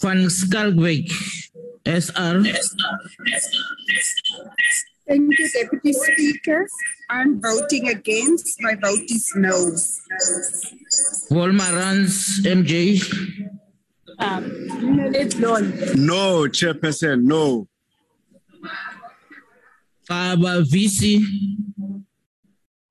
[0.00, 1.10] Van Schalkwyk,
[1.84, 2.42] SR.
[5.06, 6.68] Thank you, Deputy Speaker.
[7.10, 8.62] I'm voting against.
[8.62, 9.72] My vote is no.
[11.30, 13.00] Wolmarans, MJ.
[15.96, 17.68] No, Chairperson, no.
[20.08, 21.22] Xaba VC.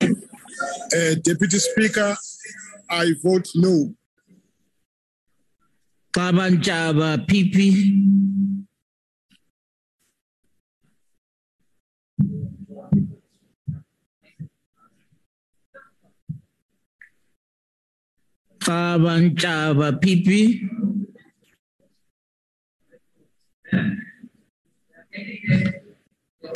[0.00, 2.16] Uh, Deputy Speaker,
[2.90, 3.94] I vote no.
[6.12, 7.56] Kaba Njaba PP.
[18.58, 20.28] Kaba Njaba PP.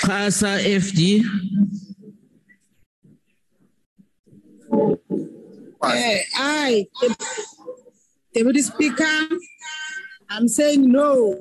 [0.03, 1.23] Xasa FD.
[5.83, 6.87] Uh, aye.
[7.01, 7.23] Dep-
[8.35, 9.29] Deputy Speaker,
[10.31, 11.37] I'm saying no.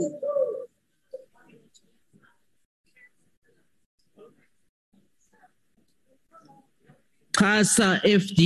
[7.38, 7.88] Xasa
[8.20, 8.40] FD.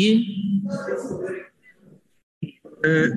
[2.92, 3.10] eh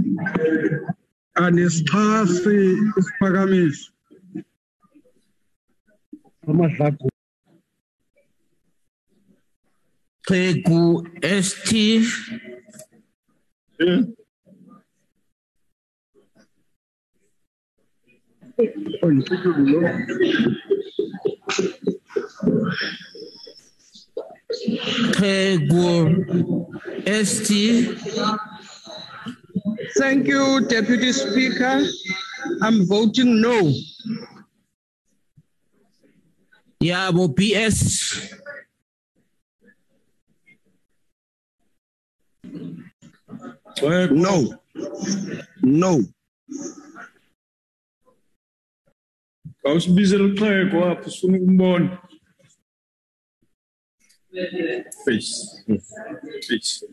[1.45, 2.57] anisixhasi
[2.99, 3.87] isiphakamiso
[6.49, 7.07] amadlako
[10.27, 10.83] Xhegu
[11.47, 11.69] ST.
[25.19, 25.97] Xhegu
[27.07, 27.49] ST.
[29.97, 31.87] Thank you, Deputy Speaker.
[32.63, 33.73] I'm voting no.
[36.83, 37.35] Yabo
[43.77, 44.11] PS.
[44.11, 44.59] No.
[45.63, 46.05] No.
[49.65, 51.99] Awusibizela uxheko apho sifuna ukumbona.
[55.05, 55.65] Face.
[56.47, 56.85] Face.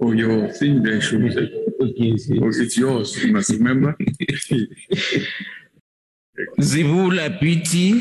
[0.00, 1.50] Oh, your thing there shows it.
[1.80, 1.88] Oh,
[2.62, 3.96] it's yours, you must remember.
[6.60, 8.00] Zivula BT.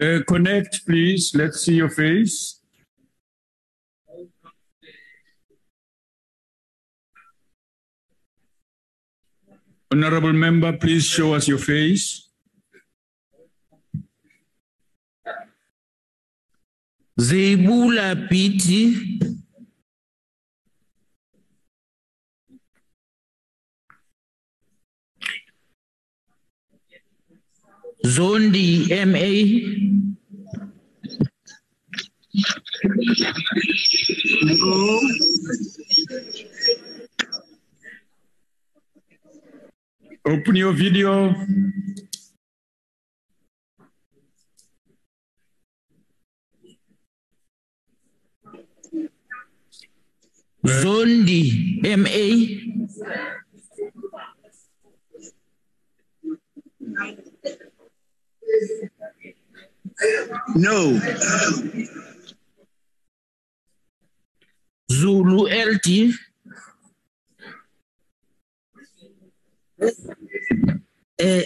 [0.00, 1.32] Uh, connect, please.
[1.34, 2.60] Let's see your face.
[9.90, 12.28] Honorable member, please show us your face.
[17.18, 18.28] Zebula
[28.06, 28.14] BT.
[28.14, 29.30] Zondi MA.
[40.24, 41.34] Open your video.
[50.64, 52.76] Zondi MA.
[60.54, 61.00] No.
[64.90, 66.14] Zulu LT.
[71.18, 71.44] Eh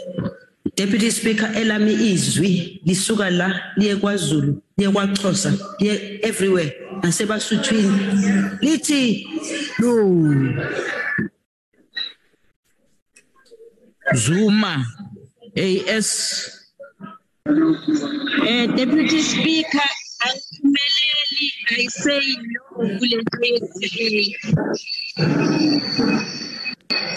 [0.76, 7.92] Deputy Speaker elami izwi lisuka la liye kwaZulu liye kwaXhosa liye everywhere nasebasuthwini
[8.61, 9.26] lithi
[9.78, 9.90] no
[14.14, 14.85] Zuma
[15.57, 16.59] AS.
[17.50, 19.90] Eh, Deputy Speaker,
[20.23, 22.62] angiphumeleli, I say no
[22.95, 24.38] kule case.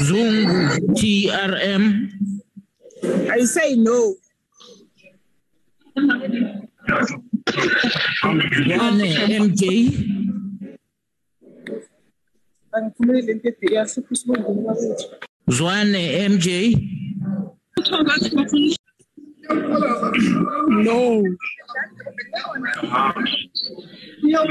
[0.01, 0.57] Zungu
[0.97, 1.83] TRM.
[3.29, 4.15] I say no.
[8.65, 9.61] Zwane MJ.
[12.73, 15.05] Angiphumeleli into yahlupha isibongo bakwethu.
[15.47, 16.47] Zwane MJ.
[19.49, 21.23] No.
[24.21, 24.45] No.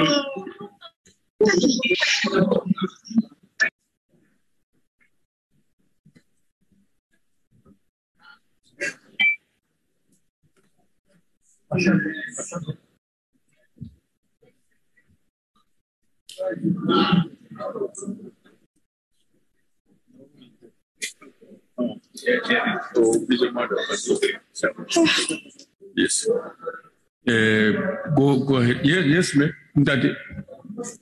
[16.44, 18.32] Thank you.
[24.52, 25.06] So,
[25.96, 26.26] Yes.
[26.28, 27.72] Uh,
[28.16, 28.80] go, go ahead.
[28.84, 29.52] Yes, yes, ma'am.
[29.76, 30.14] Ndati.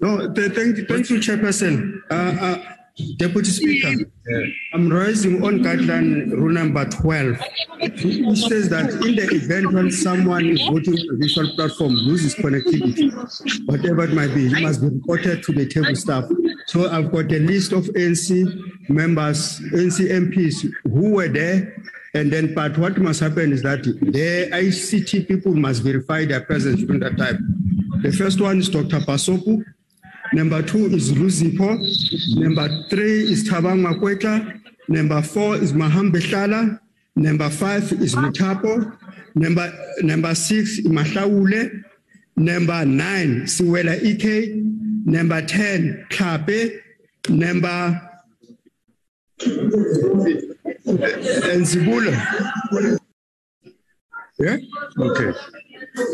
[0.00, 2.00] No, th- thank, you- thank you, Chairperson.
[2.10, 2.64] Uh, uh,
[3.16, 4.04] Deputy Speaker,
[4.74, 7.38] I'm raising on guideline rule number 12,
[7.80, 12.34] which says that in the event when someone is voting on a visual platform loses
[12.34, 13.10] connectivity,
[13.66, 16.24] whatever it might be, it must be reported to the table staff.
[16.70, 21.74] So I've got a list of NC members, NC MPs who were there.
[22.14, 26.80] And then, but what must happen is that the ICT people must verify their presence
[26.80, 27.38] during that time.
[28.02, 29.00] The first one is Dr.
[29.00, 29.64] Pasopu.
[30.32, 31.76] Number two is Luzipo.
[32.38, 34.60] Number three is Thabang Makwetla.
[34.86, 36.78] Number four is Maham Beshala.
[37.16, 38.96] Number five is Mutapo.
[39.34, 39.72] Number,
[40.02, 41.82] number six is Mahlaule.
[42.36, 44.69] Number nine, Siwela Ike.
[45.04, 46.80] Number 10, Klape.
[47.28, 48.00] Number
[50.90, 52.14] Nzibula.
[54.38, 54.56] Yeah?
[54.98, 55.32] Okay.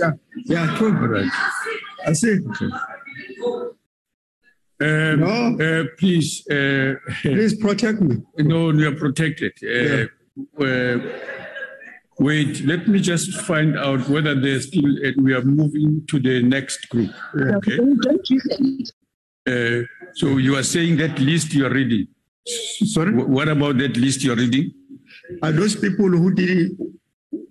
[0.01, 0.11] Yeah,
[0.47, 0.97] yeah, true.
[0.97, 1.31] All right.
[2.07, 2.39] I see.
[4.79, 5.57] Um, No.
[5.61, 8.17] uh, please, uh, Please protect me.
[8.39, 9.53] no, you are protected.
[9.63, 10.07] Uh,
[10.63, 10.99] uh,
[12.19, 16.89] wait, let me just find out whether they're still, we are moving to the next
[16.89, 17.11] group.
[17.35, 17.79] Okay.
[19.49, 22.09] Uh, so you are saying that list you are reading.
[22.47, 23.13] Sorry?
[23.13, 24.73] What about that list you are reading?
[25.43, 26.79] Are those people who didn't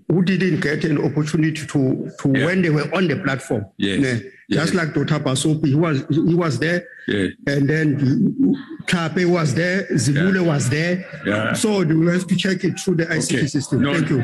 [0.07, 2.45] who didn't get an opportunity to to Yeah.
[2.45, 3.65] when they were on the platform?
[3.77, 3.99] Yes.
[3.99, 4.13] Yeah.
[4.49, 4.73] Just Yes.
[4.75, 5.19] like Dr.
[5.23, 7.27] Pasopi, he was he was there, Yeah.
[7.47, 8.55] and then
[8.87, 11.03] Kape was there, Zibule was there.
[11.25, 11.53] Yeah.
[11.53, 13.47] So we have to check it through the ICT Okay.
[13.47, 13.81] system.
[13.81, 13.93] No.
[13.93, 14.19] Thank you.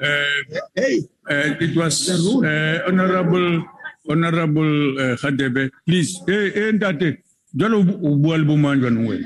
[0.00, 3.64] Uh, Hey, Uh, it was uh, honorable
[4.08, 5.70] honorable uh, Khadebe.
[5.86, 7.18] Please, eh eh ntate.
[7.54, 9.24] Jalo ubual bumanjwa nwe.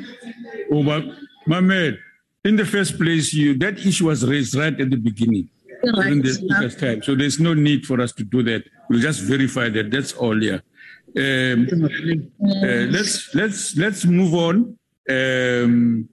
[0.73, 1.03] Oba
[1.47, 1.99] Mamed.
[2.45, 5.49] In the first place, you that issue was raised right at the beginning.
[5.83, 7.03] During the speaker's time.
[7.03, 8.65] So there's no need for us to do that.
[8.89, 9.91] We'll just verify that.
[9.91, 10.61] That's all, yeah.
[11.17, 11.67] Um,
[12.45, 14.79] uh, let's let's let's move on.
[15.09, 16.09] Um,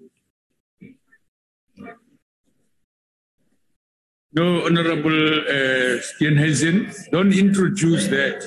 [4.34, 8.38] No, Honorable uh, Steenhuisen, don't introduce that.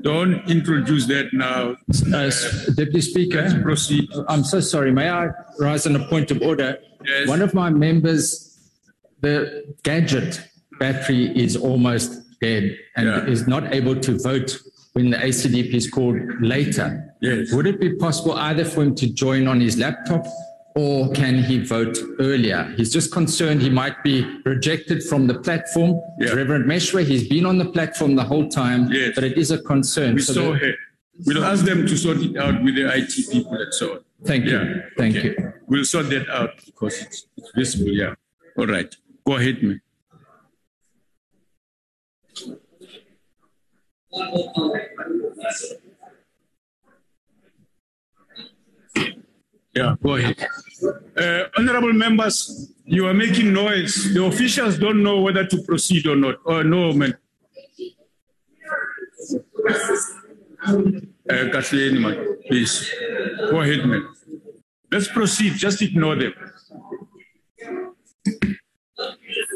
[0.00, 1.76] Don't introduce that now.
[2.14, 2.30] Uh,
[2.74, 4.08] Deputy Speaker, Proceed.
[4.28, 4.90] I'm so sorry.
[4.92, 6.78] May I rise on a point of order?
[7.04, 7.28] Yes.
[7.28, 8.58] One of my members,
[9.20, 10.40] the gadget
[10.78, 13.26] battery is almost dead and Yeah.
[13.26, 14.58] is not able to vote
[14.94, 17.12] when the ACDP is called later.
[17.20, 17.52] Yes.
[17.52, 20.26] Would it be possible either for him to join on his laptop
[20.74, 22.72] or can he vote earlier?
[22.76, 26.00] He's just concerned he might be rejected from the platform.
[26.18, 26.30] Yeah.
[26.32, 29.12] Reverend Meshoe, he's been on the platform the whole time, Yes.
[29.14, 30.14] but it is a concern.
[30.16, 30.72] We So saw her.
[31.26, 33.98] We'll ask them to sort it out with the IT people and so on.
[34.24, 34.82] Thank you.
[34.98, 35.28] Thank Okay.
[35.38, 35.52] you.
[35.68, 37.92] We'll sort that out because it's, it's visible.
[37.92, 38.14] Yeah.
[38.58, 38.92] All right.
[39.24, 39.80] Go ahead, man.
[49.74, 50.36] Yeah, go ahead.
[51.16, 54.14] Uh, honorable members, you are making noise.
[54.14, 56.36] The officials don't know whether to proceed or not.
[56.46, 57.16] Oh, no, man.
[61.28, 62.90] Uh, Kathleen, man, please.
[63.50, 64.06] Go ahead, man.
[64.92, 65.54] Let's proceed.
[65.54, 66.34] Just ignore them.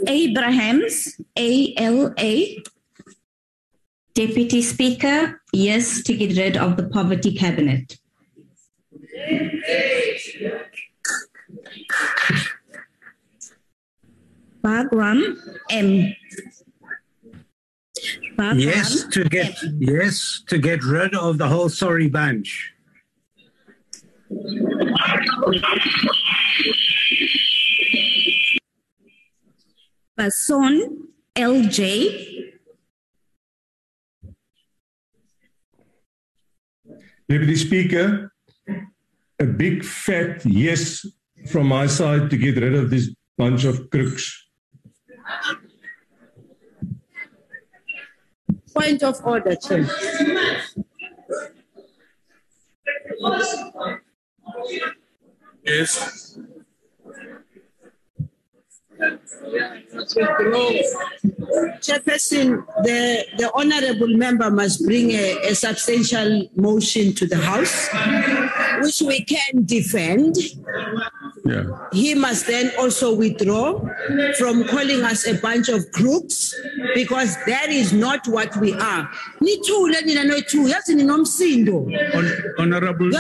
[0.07, 2.63] Abrahams, A L A.
[4.15, 7.99] Deputy Speaker, yes to get rid of the poverty cabinet.
[14.65, 15.37] Bagraim,
[15.71, 16.15] M.
[18.37, 22.75] Bagraim, Yes, to get yes to get rid of the whole sorry bunch.
[30.19, 31.07] Basson,
[31.37, 32.53] LJ.
[37.29, 38.33] Deputy Speaker,
[39.41, 41.07] a big fat yes
[41.51, 44.49] from my side to get rid of this bunch of crooks.
[48.75, 49.89] Point of order, Chair.
[55.65, 56.39] Yes.
[61.81, 67.89] Chairperson, the, the honorable member must bring a, a substantial motion to the House,
[68.83, 70.37] which we can defend.
[71.45, 71.65] Yeah.
[71.93, 73.81] he must then also withdraw
[74.39, 76.55] from calling us a bunch of crooks
[76.95, 79.09] because that is not what we are.
[79.41, 81.77] Nithule nina noyithu yazi ninomsindo.
[82.13, 83.11] Hon- Honorable,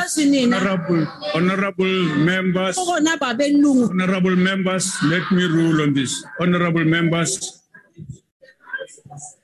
[0.53, 6.12] honorable, honorable members, honorable members, let me rule on this.
[6.41, 7.62] Honorable members,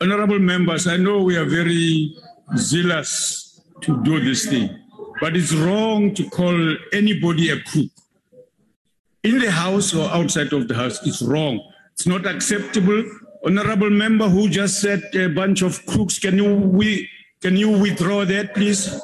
[0.00, 2.14] honorable members, I know we are very
[2.56, 4.68] zealous to do this thing,
[5.20, 7.90] but it's wrong to call anybody a crook.
[9.22, 11.60] In the house or outside of the house, it's wrong.
[11.92, 13.04] It's not acceptable.
[13.44, 17.08] Honorable member who just said a bunch of crooks, can you we
[17.40, 19.00] can you withdraw that, please?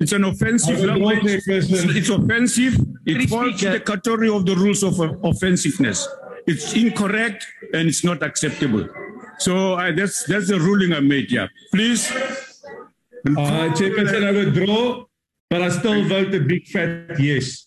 [0.00, 1.24] It's an offensive language.
[1.24, 2.78] It's, it's offensive.
[3.04, 6.06] It falls in the category of the rules of uh, offensiveness.
[6.46, 8.88] It's incorrect and it's not acceptable.
[9.38, 11.30] So uh, that's that's the ruling I made.
[11.30, 12.12] Yeah, please.
[13.26, 15.04] Uh, Chairperson, I withdraw,
[15.50, 17.66] but I still vote a big fat yes.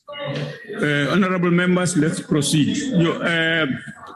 [0.82, 2.78] Uh, honorable members, let's proceed.
[2.78, 3.66] You, uh,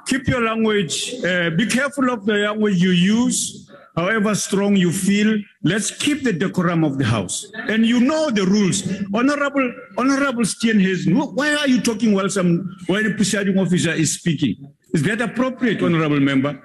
[0.08, 1.13] keep your language.
[1.24, 3.69] Uh, be careful of the language you use.
[3.95, 7.50] However strong you feel, let's keep the decorum of the house.
[7.56, 8.84] And you know the rules.
[9.13, 14.13] Honorable, Honorable Steenhuisen, wh- why are you talking while some while the presiding officer is
[14.15, 14.56] speaking?
[14.93, 16.64] Is that appropriate, Honorable Member?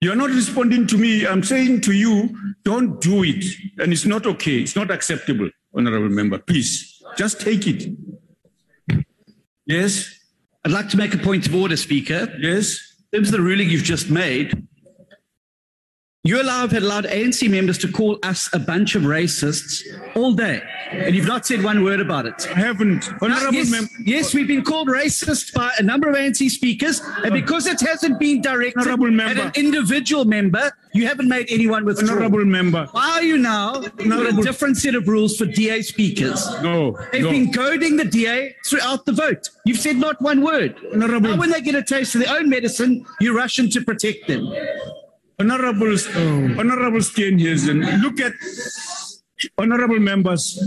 [0.00, 1.26] You're not responding to me.
[1.26, 3.44] I'm saying to you, don't do it.
[3.78, 4.58] And it's not okay.
[4.58, 6.38] It's not acceptable, Honorable Member.
[6.38, 7.90] Please, just take it.
[9.66, 10.14] Yes.
[10.64, 12.32] I'd like to make a point of order, Speaker.
[12.38, 12.78] Yes.
[13.12, 14.67] In terms of the ruling you've just made,
[16.28, 19.82] you allow, have allowed ANC members to call us a bunch of racists
[20.14, 20.60] all day,
[20.90, 22.46] and you've not said one word about it.
[22.54, 23.08] I haven't.
[23.22, 27.32] Honorable yes, mem- yes, we've been called racist by a number of ANC speakers, and
[27.32, 29.42] because it hasn't been directed Honourable at member.
[29.42, 32.16] an individual member, you haven't made anyone withdraw.
[32.16, 32.86] Honorable member.
[32.92, 36.46] Why are you now got a different set of rules for DA speakers?
[36.62, 36.98] No.
[37.10, 37.30] They've no.
[37.30, 39.48] been goading the DA throughout the vote.
[39.64, 40.76] You've said not one word.
[40.92, 43.80] Honourable- Now, when they get a taste of their own medicine, you rush in to
[43.80, 44.52] protect them.
[45.40, 45.96] Honorable,
[46.58, 48.32] Honorable Steenhuisen, look at
[49.56, 50.58] honorable members.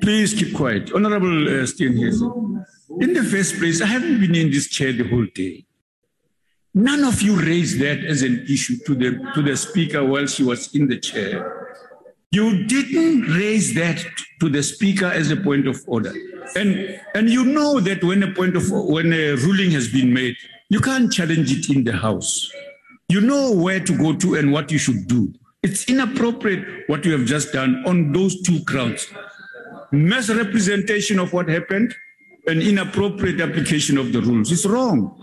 [0.00, 0.90] Please keep quiet.
[0.94, 2.64] Honorable uh, Steenhuisen,
[3.00, 5.66] in the first place, I haven't been in this chair the whole day.
[6.72, 10.42] None of you raised that as an issue to the to the speaker while she
[10.42, 11.76] was in the chair.
[12.30, 14.02] You didn't raise that
[14.40, 16.12] to the speaker as a point of order,
[16.54, 20.36] and and you know that when a point of when a ruling has been made,
[20.68, 22.50] you can't challenge it in the house.
[23.08, 25.32] You know where to go to and what you should do.
[25.62, 29.06] It's inappropriate what you have just done on those two grounds.
[29.92, 31.94] Misrepresentation of what happened
[32.46, 34.50] and inappropriate application of the rules.
[34.52, 35.22] It's wrong.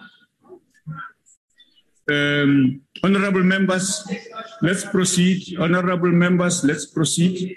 [2.11, 4.05] Um, honorable members,
[4.61, 5.57] let's proceed.
[5.57, 7.55] Honorable members, let's proceed.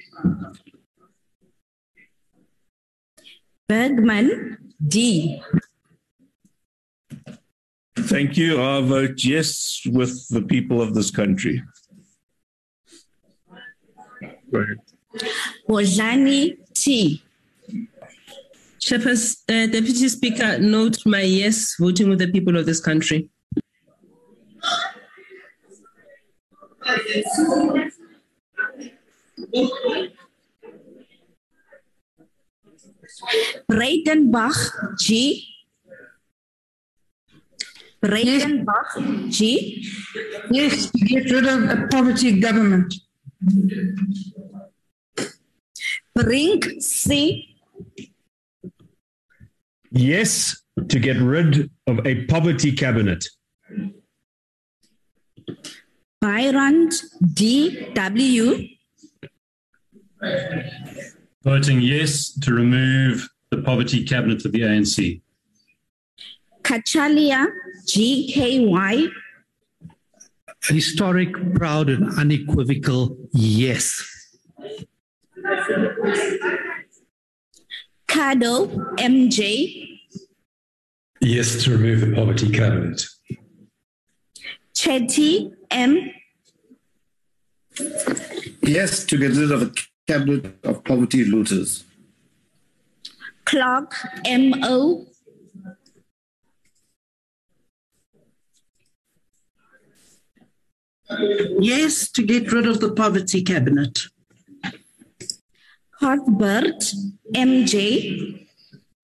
[3.68, 5.42] Bergman, D.
[8.06, 8.62] Thank you.
[8.62, 11.62] I vote yes with the people of this country.
[14.52, 14.78] Go ahead.
[16.74, 17.22] T.
[18.80, 23.28] Chairperson, uh, Deputy Speaker, note my yes voting with the people of this country.
[33.68, 35.55] Breitenbach, G.
[38.02, 39.84] Breitenbach, G.
[40.50, 42.94] Yes, to get rid of a poverty government.
[46.14, 47.56] Brink, C.
[49.90, 53.24] Yes, to get rid of a poverty cabinet.
[56.20, 56.90] Byron,
[57.34, 57.92] D.
[57.94, 58.68] W.
[61.44, 65.20] Voting yes to remove the poverty cabinet of the ANC.
[66.66, 67.46] Cachalia,
[67.86, 68.32] G.
[68.32, 68.66] K.
[68.66, 69.06] Y.
[70.64, 74.02] Historic, proud, and unequivocal yes.
[78.08, 79.30] Cardo, M.
[79.30, 80.00] J.
[81.20, 83.06] Yes, to remove the poverty cabinet.
[84.74, 86.10] Chetty, M.
[88.62, 89.72] Yes, to get rid of a
[90.08, 91.84] cabinet of poverty looters.
[93.44, 94.54] Clark, M.
[101.60, 103.98] Yes, to get rid of the poverty cabinet.
[106.00, 106.82] Cuthbert,
[107.34, 108.46] MJ.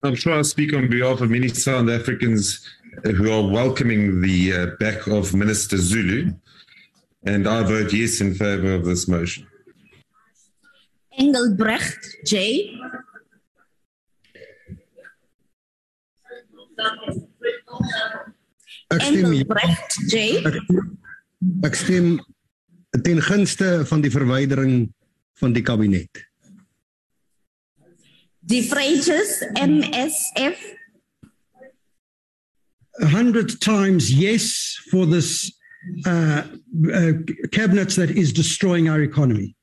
[0.03, 2.67] I'm sure I'll speak on behalf of many South Africans
[3.03, 6.33] who are welcoming the uh, back of Minister Zulu.
[7.25, 9.47] And I vote yes in favor of this motion.
[11.17, 12.79] Engelbrecht, J.
[18.87, 19.27] Ek stem ja.
[19.29, 20.41] Engelbrecht J.
[21.63, 22.13] Ek, ek stem
[23.03, 24.87] ten gunste van die verwydering
[25.41, 26.23] van die kabinet.
[28.43, 30.73] De Freitas MSF.
[33.01, 35.51] a hundred times yes for this
[36.05, 36.43] uh,
[36.93, 37.11] uh,
[37.51, 39.55] cabinet that is destroying our economy.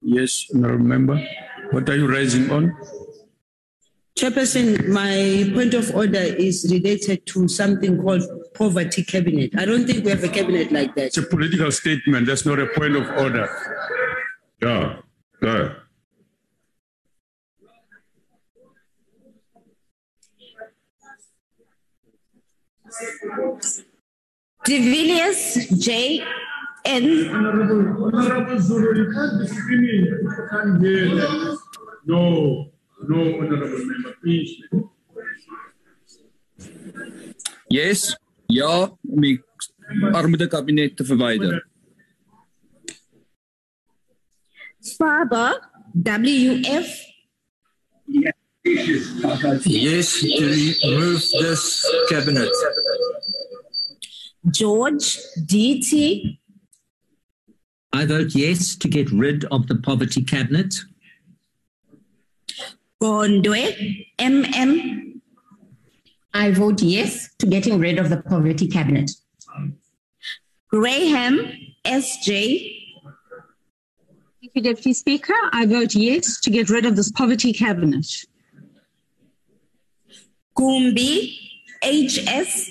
[0.00, 1.28] Yes, honorable member.
[1.70, 2.76] What are you raising on?
[4.18, 8.22] Chairperson, my point of order is related to something called
[8.54, 9.50] poverty cabinet.
[9.58, 11.06] I don't think we have a cabinet like that.
[11.06, 12.26] It's a political statement.
[12.26, 13.48] That's not a point of order.
[14.62, 14.96] Yeah,
[15.42, 15.74] go.
[24.64, 26.24] De Villiers J.
[26.84, 27.28] N.
[27.34, 30.04] Honorable, Honorable Zulu, you can't discriminate.
[30.04, 31.58] You can't hear that.
[32.06, 32.70] No,
[33.08, 34.62] no, honorable member, please.
[37.68, 38.14] Yes.
[38.54, 39.38] Ja, om die
[40.14, 41.56] armoede kabinet te verwyder.
[44.94, 45.58] Faber
[45.92, 46.92] WF.
[49.64, 52.50] Yes, to remove this cabinet.
[54.50, 55.18] George
[55.50, 56.38] DT.
[57.92, 60.74] I vote yes to get rid of the poverty cabinet.
[63.02, 63.62] Gondwe
[64.18, 65.13] MM.
[66.34, 69.12] I vote yes to getting rid of the poverty cabinet.
[70.68, 71.52] Graham
[71.84, 72.80] SJ.
[74.40, 75.34] Thank you, Deputy Speaker.
[75.52, 78.06] I vote yes to get rid of this poverty cabinet.
[80.58, 81.38] Gumbi
[81.82, 82.70] HS.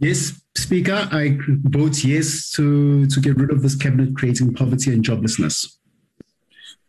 [0.00, 5.04] Yes, Speaker, I vote yes to, to get rid of this cabinet creating poverty and
[5.04, 5.76] joblessness.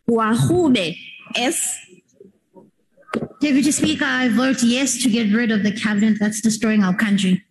[0.09, 0.97] Gwarube
[1.35, 1.77] S.
[3.41, 7.43] Deputy Speaker, I vote yes to get rid of the cabinet that's destroying our country.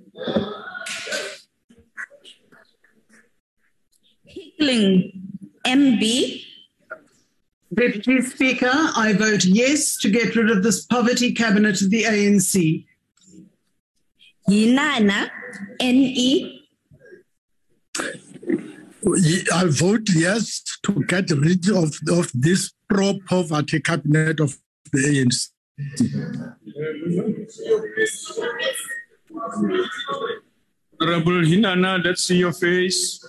[4.24, 5.12] Hickling
[5.66, 6.44] MB.
[7.74, 12.86] Deputy Speaker, I vote yes to get rid of this poverty cabinet of the ANC.
[14.48, 15.30] Hinana
[15.80, 16.66] NE.
[19.52, 24.58] I vote yes to get rid of, of this pro poverty cabinet of
[24.92, 25.50] the ANC.
[31.00, 33.24] Honorable Hinana, let's see your face.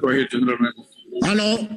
[0.00, 0.72] Go ahead, General Member.
[1.22, 1.68] Hello.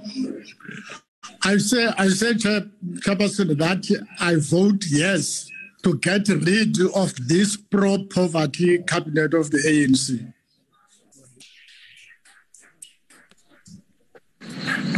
[1.44, 5.50] I say, I said Chair- Chairperson, that I vote yes
[5.84, 10.34] to get rid of this pro-poverty cabinet of the ANC.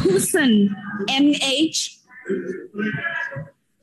[0.02, 0.76] Hussein
[1.08, 1.98] MH.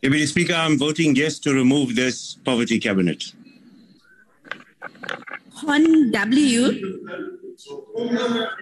[0.03, 3.25] Deputy Speaker, I'm voting yes to remove this poverty cabinet.
[5.53, 6.73] Horn W.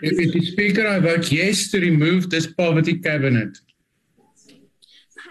[0.02, 3.58] Deputy Speaker, I vote yes to remove this poverty cabinet.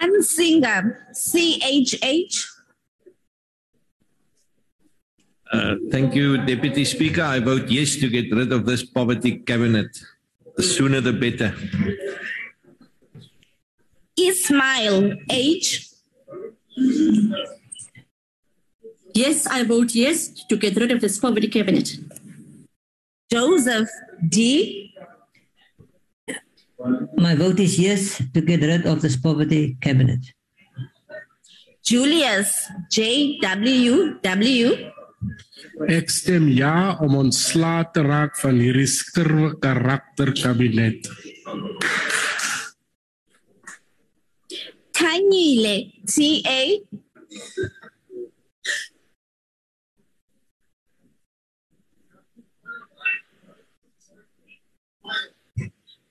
[0.02, 2.57] Hunsinger CHH.
[5.52, 7.22] Uh, thank you, Deputy Speaker.
[7.22, 9.98] I vote yes to get rid of this poverty cabinet.
[10.58, 11.56] The sooner the better.
[14.18, 15.90] Ismail H.
[19.14, 21.90] Yes, I vote yes to get rid of this poverty cabinet.
[23.32, 23.90] Joseph
[24.28, 24.94] D.
[27.18, 30.20] My vote is yes to get rid of this poverty cabinet.
[31.84, 33.40] Julius J.
[35.90, 41.10] Ek stem ja om ontslae te raak van hierdie skurwe karakter kabinet.
[44.98, 45.76] Tanyile
[46.06, 46.30] T.
[46.46, 46.62] A.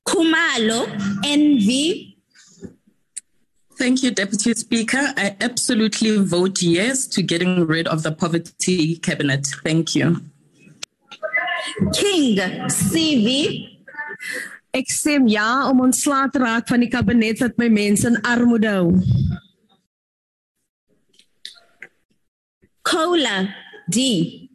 [0.06, 0.86] Kumalo
[1.22, 2.15] NV.
[3.78, 5.12] Thank you, Deputy Speaker.
[5.16, 9.46] I absolutely vote yes to getting rid of the poverty cabinet.
[9.64, 10.16] Thank you.
[11.92, 12.36] King
[12.68, 13.68] CV.
[14.76, 18.72] Ek stem ja om ontslae te raak van die kabinet wat my mense in armoede
[18.72, 18.90] hou.
[22.86, 23.48] Cola
[23.92, 24.48] D.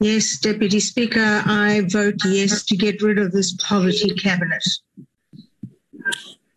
[0.00, 4.64] Yes, Deputy Speaker, I vote yes to get rid of this poverty cabinet.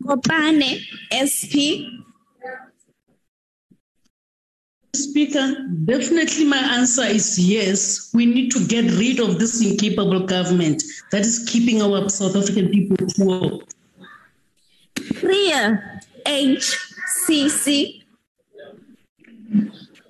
[0.04, 1.54] Kopane SP.
[4.94, 8.10] Speaker, definitely my answer is yes.
[8.12, 12.68] We need to get rid of this incapable government that is keeping our South African
[12.68, 13.60] people poor.
[15.14, 18.02] Priya HCC.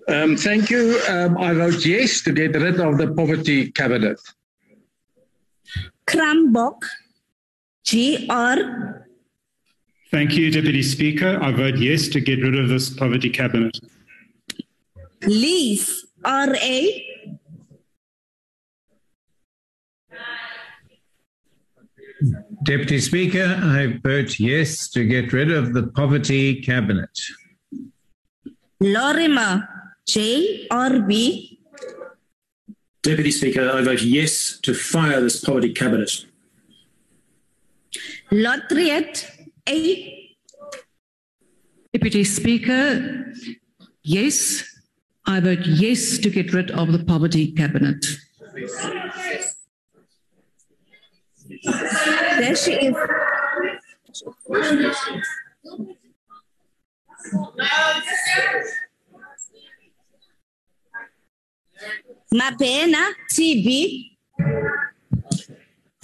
[0.08, 1.00] Um, thank you.
[1.08, 4.18] Um, I vote yes to get rid of the poverty cabinet.
[6.06, 6.82] Krumbock
[7.88, 9.01] GR.
[10.12, 11.38] Thank you, Deputy Speaker.
[11.42, 13.78] I vote yes to get rid of this poverty cabinet.
[15.22, 16.80] Lees RA.
[22.62, 27.18] Deputy Speaker, I vote yes to get rid of the poverty cabinet.
[28.80, 29.66] Lorimer
[30.06, 31.58] JRB.
[33.02, 36.26] Deputy Speaker, I vote yes to fire this poverty cabinet.
[38.30, 39.31] Lotriet
[39.68, 40.36] A.
[41.92, 43.32] Deputy Speaker,
[44.02, 44.68] yes.
[45.24, 48.04] I vote yes to get rid of the poverty cabinet.
[52.38, 52.96] There she is.
[62.34, 64.10] Mabena TB.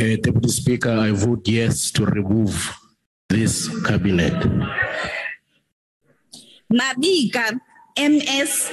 [0.00, 2.78] Uh, Deputy Speaker, I vote yes to remove
[3.28, 4.32] this cabinet.
[6.72, 7.60] Mabika
[7.98, 8.72] MS.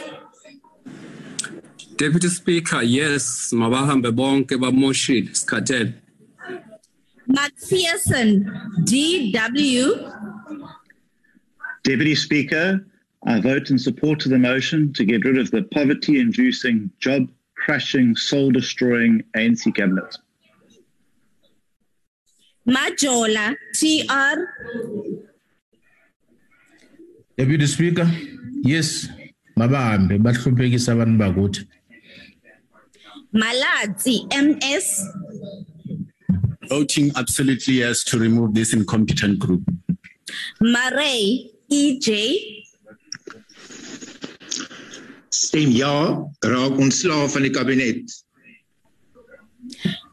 [1.97, 5.93] Deputy Speaker, yes, mabahambe bonke bamoshile isikhathele.
[7.29, 8.45] McPherson
[8.85, 10.11] DW.
[11.83, 12.85] Deputy Speaker,
[13.27, 17.27] I vote in support of the motion to get rid of the poverty inducing, job
[17.55, 20.15] crushing, soul destroying ANC cabinet.
[22.67, 24.37] Majola TR.
[27.37, 28.09] Deputy Speaker,
[28.63, 29.09] yes,
[29.55, 31.67] mabahambe bahluphekisa abantu bakuthi.
[33.33, 34.87] Maladzi MS.
[36.69, 39.61] Voting absolutely yes to remove this incompetent group.
[40.59, 42.09] Marais EJ.
[45.29, 45.93] Stem ja,
[46.41, 48.15] raak ontslae van die kabinet.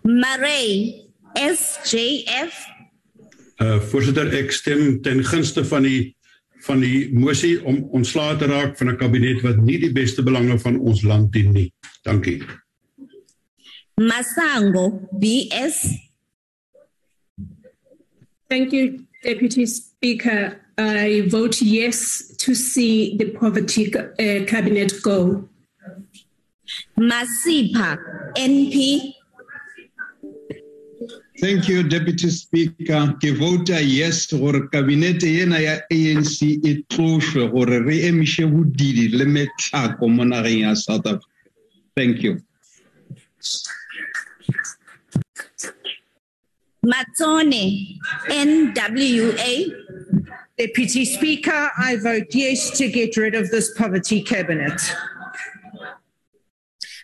[0.05, 1.02] Marais
[1.35, 2.55] SJF.
[3.62, 6.16] Uh voorsitter, ek stem ten gunste van die
[6.62, 10.59] van die mosie om ontslae te raak van 'n kabinet wat nie die beste belange
[10.59, 11.73] van ons land dien nie.
[12.03, 12.42] Dankie.
[13.95, 16.11] Masango BS.
[18.49, 20.61] Thank you, Deputy Speaker.
[20.79, 25.49] I vote yes to see the poverty uh, cabinet go.
[26.97, 27.99] Masipa
[28.35, 29.14] NP.
[31.42, 33.18] Thank you, Deputy Speaker.
[33.18, 39.24] Ke vota yes gore kabinete ena ya ANC e tlošwe gore re emise bodidi le
[39.24, 41.26] metlhako mo nageng ya South Africa.
[41.96, 42.40] Thank you.
[46.87, 47.98] Matsone
[48.31, 49.52] NWA.
[50.57, 54.81] Deputy Speaker, I vote yes to get rid of this poverty cabinet.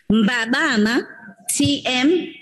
[0.09, 1.05] Mbabama
[1.51, 2.38] TM.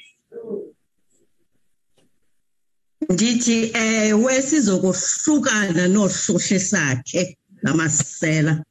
[3.09, 8.63] Ndithi ewe sizokohlukana nohlohle sakhe namasela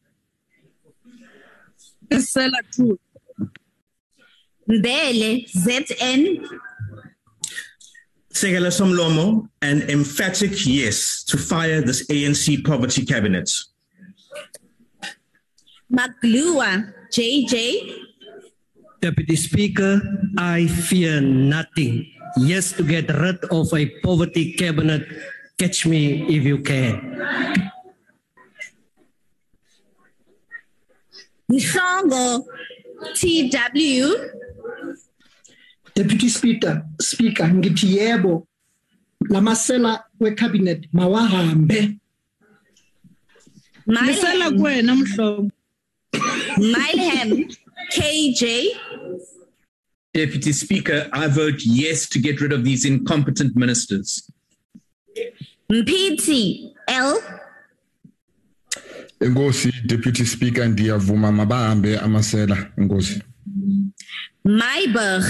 [2.11, 2.99] Isela two.
[4.69, 6.47] Mbele ZN.
[8.33, 13.51] Sekela Somlomo, an emphatic yes to fire this ANC poverty cabinet.
[15.93, 18.15] Maglua JJ.
[19.07, 20.03] Deputy Speaker,
[20.37, 22.11] I fear nothing.
[22.43, 25.07] Yes, to get rid of a poverty cabinet.
[25.57, 26.91] Catch me if you can.
[31.47, 32.43] Mhlongo
[33.15, 34.11] TW.
[35.95, 38.47] Deputy Speaker, Speaker ngithi yebo
[39.31, 41.95] lamasela wecabinet mawahambe.
[43.87, 45.51] Misela kuwena mhlobo.
[46.59, 47.47] Mileham
[47.93, 48.67] KJ.
[50.15, 54.31] Deputy Speaker, I vote yes to get rid of these incompetent ministers.
[55.71, 57.19] Mpiti L.
[59.21, 63.23] Enkosi Deputy Speaker ndiyavuma mabahambe amasela enkosi.
[64.45, 65.27] Myburgh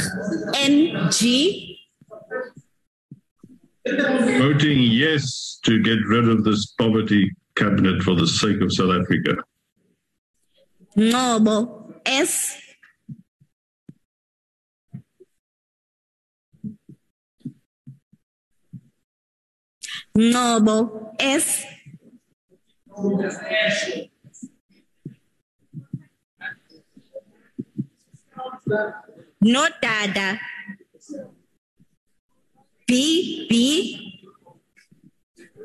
[0.69, 1.79] NG.
[4.39, 9.37] Voting yes to get rid of this poverty cabinet for the sake of South Africa.
[10.99, 11.76] Ngobo
[12.07, 12.57] S.
[20.17, 21.67] Ngobo S.
[29.43, 30.41] Nodada.
[32.87, 34.16] B B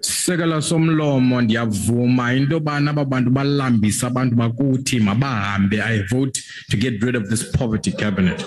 [0.02, 7.04] sekela somlomo ndiyavuma into yobana aba bantu balambisa abantu bakuthi mabahambe i vote to get
[7.04, 8.46] rid of this poverty cabinet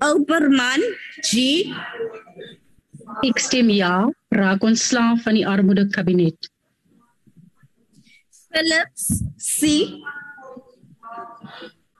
[0.00, 0.80] Oberman
[1.22, 1.74] G
[3.26, 6.48] Ek stem ja, raak ontslaaf van die armoede kabinet.
[8.50, 10.00] Phillips C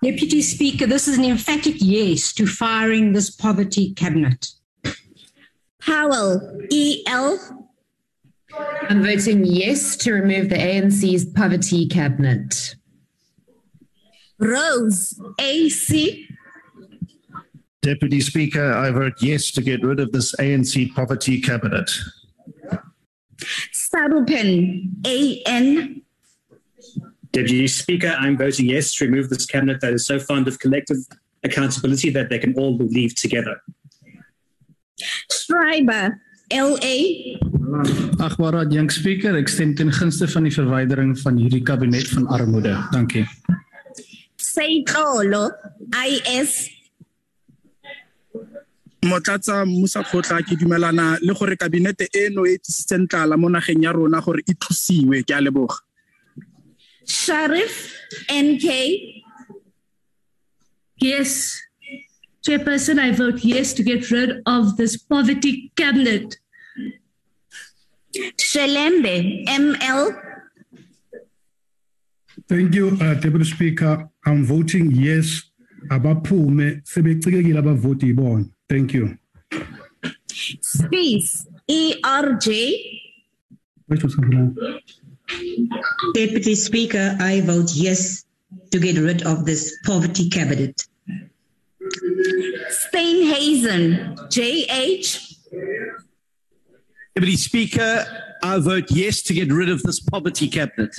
[0.03, 4.49] Deputy Speaker, this is an emphatic yes to firing this poverty cabinet.
[5.81, 7.61] Powell E L
[8.89, 12.75] I'm voting yes to remove the ANC's poverty cabinet.
[14.39, 16.27] Rose AC
[17.83, 21.91] Deputy Speaker, I vote yes to get rid of this ANC poverty cabinet.
[23.73, 26.03] Sarupen A N
[27.33, 30.99] Deputy Speaker, I'm voting yes to remove this cabinet that is so fond of collective
[31.45, 33.63] accountability that they can all believe together.
[35.33, 36.19] Schreiber
[36.51, 36.97] L A
[38.19, 42.75] Agbare Adjunk Speaker, ek stem ten gunste van die verwydering van hierdie kabinet van armoede.
[42.91, 43.23] Dankie.
[44.41, 45.47] Seitlolo
[45.95, 46.67] I S
[49.07, 54.21] motlatsa musakgotla ke dumelana le gore kabinete eno e tlisitseng tlala mo nageng ya rona
[54.21, 55.81] gore e thusiwe ke a leboga
[57.07, 57.95] Sharif
[58.29, 58.67] NK
[61.01, 61.57] Yes.
[62.47, 66.37] Chairperson, I vote yes to get rid of this poverty cabinet.
[68.39, 70.31] Shelembe ML
[72.49, 74.09] Thank you, uh, Deputy Speaker.
[74.27, 75.43] I'm voting yes.
[75.89, 78.51] Abaphume sebecikekile abavoti ibona.
[78.69, 79.17] Thank you.
[80.63, 83.01] Spies E R J
[83.89, 84.57] Wait for something.
[86.15, 88.25] Deputy Speaker, I vote yes
[88.73, 90.90] to get rid of this poverty cabinet.
[92.71, 95.37] Steenhuisen J H
[97.15, 98.07] Deputy Speaker,
[98.43, 100.95] I vote yes to get rid of this poverty cabinet.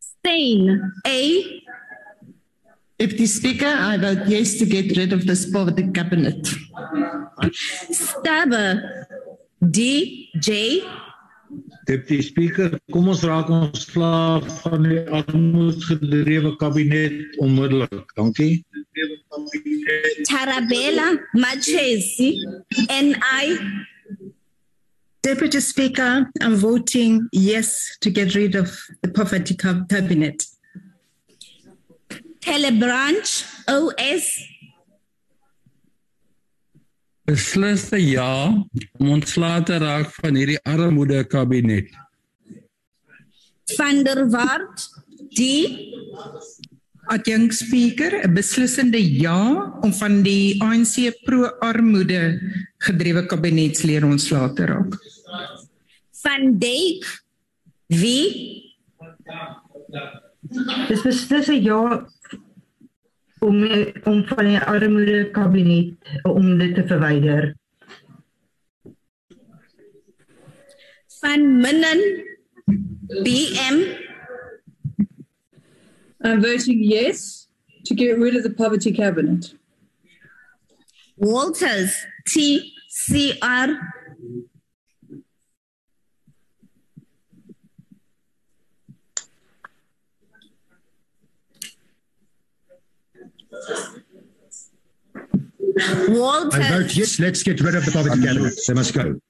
[0.00, 1.62] Steyn A
[2.98, 6.46] Deputy Speaker, I vote yes to get rid of this poverty cabinet.
[7.90, 8.82] Stubbe
[9.70, 10.84] D J
[11.86, 18.12] Deputy Speaker, kom ons raak ons slaaf van die armoedgedrewe kabinet onmiddellik.
[18.14, 18.64] Dankie.
[20.28, 22.34] Tarabella Marchesi
[22.88, 23.58] NI
[25.22, 28.70] Deputy Speaker, I'm voting yes to get rid of
[29.02, 30.46] the poverty cabinet.
[32.40, 34.49] Terblanche OS
[37.30, 38.30] Beslis 'n ja
[38.98, 41.86] om ontslae te raak van hierdie armoede kabinet.
[43.76, 44.88] Van der Walt
[45.38, 45.44] D
[47.14, 49.42] Adjunk Speaker, 'n beslissende ja
[49.80, 52.22] om van die ANC pro-armoede
[52.82, 54.98] gedrewe kabinetslede ontslae te raak.
[56.22, 57.06] Van Dijk
[57.86, 58.26] Wie
[60.88, 62.06] Dis beslis 'n ja
[63.40, 63.62] om
[64.04, 67.54] om van die armoede kabinet om dit te verwyder.
[71.20, 72.00] Van Minnen
[73.24, 73.80] BM
[76.22, 77.48] I'm voting yes
[77.84, 79.54] to get rid of the poverty cabinet.
[81.16, 82.72] Walters T
[93.60, 93.72] C
[95.88, 98.54] R Walters I vote yes, let's get rid of the poverty cabinet.
[98.66, 99.20] They must go.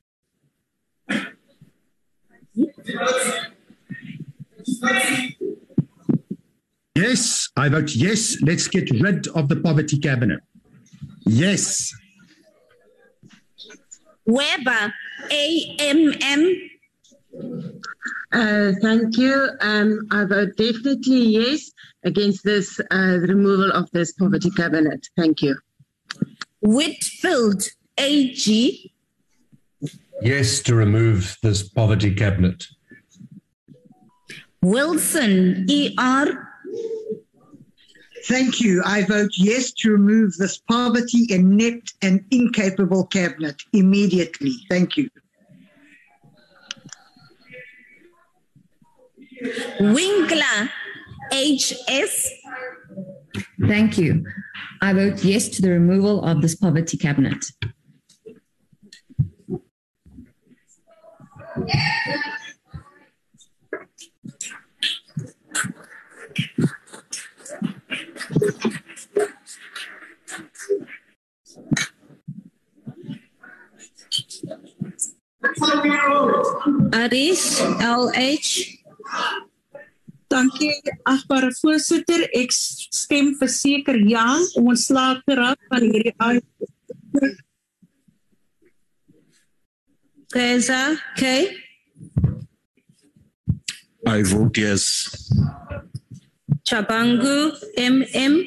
[6.95, 10.41] Yes, I vote yes, let's get rid of the poverty cabinet.
[11.25, 11.93] Yes.
[14.27, 14.93] Weber
[15.31, 16.71] A M M
[18.33, 19.49] Uh, thank you.
[19.61, 21.71] Um, I vote definitely yes
[22.05, 25.09] against this uh, removal of this poverty cabinet.
[25.17, 25.57] Thank you.
[26.61, 27.65] Whitfield
[27.99, 28.93] AG
[30.23, 32.67] Yes to remove this poverty cabinet.
[34.63, 36.47] Wilson ER
[38.25, 38.83] Thank you.
[38.85, 44.53] I vote yes to remove this poverty inept and incapable cabinet immediately.
[44.69, 45.09] Thank you.
[49.81, 50.71] Winkler,
[51.33, 52.31] HS.
[53.67, 54.25] Thank you.
[54.83, 57.45] I vote yes to the removal of this poverty cabinet.
[76.93, 78.80] Aris LH
[80.31, 80.77] Dankie
[81.11, 82.23] agbare voorsitter.
[82.39, 84.27] Ek stem verseker ja
[84.61, 86.47] om ontslae te raak van hierdie ANC.
[90.31, 91.33] Keza K.
[94.07, 94.87] I vote yes.
[96.63, 98.39] Chabangu MM.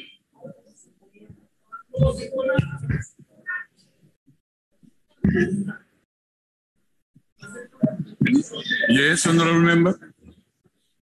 [8.88, 10.13] Yes, honorable member.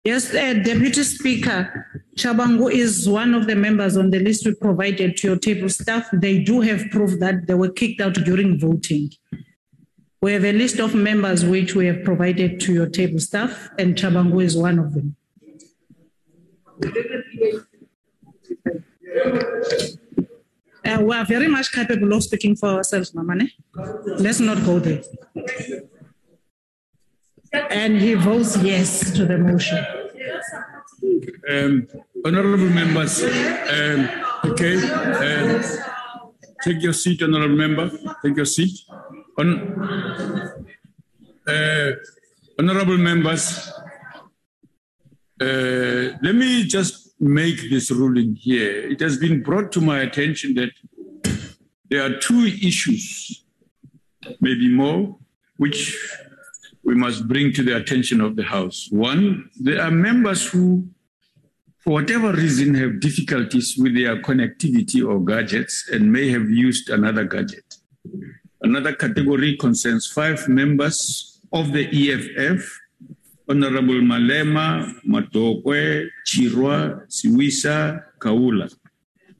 [0.07, 5.17] Yes, uh, Deputy Speaker, Chabangu is one of the members on the list we provided
[5.17, 6.09] to your table staff.
[6.13, 9.11] They do have proof that they were kicked out during voting.
[10.23, 13.97] We have a list of members which we have provided to your table staff, and
[13.97, 15.17] Chabangu is one of them.
[20.85, 23.51] Uh, we are very much capable of speaking for ourselves, Mamane.
[24.21, 25.03] Let's not go there.
[27.71, 29.85] And he votes yes to the motion.
[31.51, 31.87] Um,
[32.25, 34.09] honorable members, um,
[34.45, 35.63] okay, um,
[36.63, 37.91] take your seat, honorable member.
[38.23, 38.79] Take your seat.
[41.47, 41.93] Uh,
[42.59, 43.73] honorable members,
[45.41, 48.91] uh, let me just make this ruling here.
[48.91, 50.73] It has been brought to my attention that
[51.89, 53.45] there are two issues,
[54.41, 55.17] maybe more,
[55.57, 55.97] which
[56.87, 58.89] we must bring to the attention of the House.
[58.91, 60.89] One, there are members who,
[61.83, 67.25] for whatever reason, have difficulties with their connectivity or gadgets and may have used another
[67.25, 67.65] gadget.
[68.63, 72.63] Another category concerns five members of the EFF
[73.49, 78.73] Honorable Malema, Madokwe, Chirwa, Siwisa, Kaula.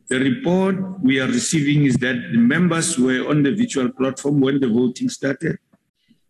[0.09, 4.61] The report we are receiving is that the members were on the virtual platform when
[4.61, 5.59] the voting started.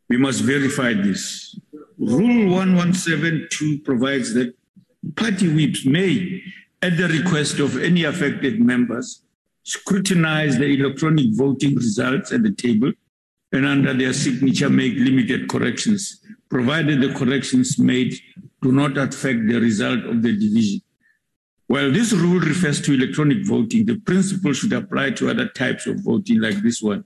[0.09, 1.59] We must verify this.
[1.99, 4.55] Rule 1172 provides that
[5.17, 6.43] party whips may,
[6.83, 9.23] at the request of any affected members,
[9.63, 12.93] scrutinize the electronic voting results at the table
[13.53, 18.15] and under their signature make limited corrections, provided the corrections made
[18.63, 20.81] do not affect the result of the division.
[21.69, 26.01] While this rule refers to electronic voting, the principle should apply to other types of
[26.05, 27.05] voting like this one.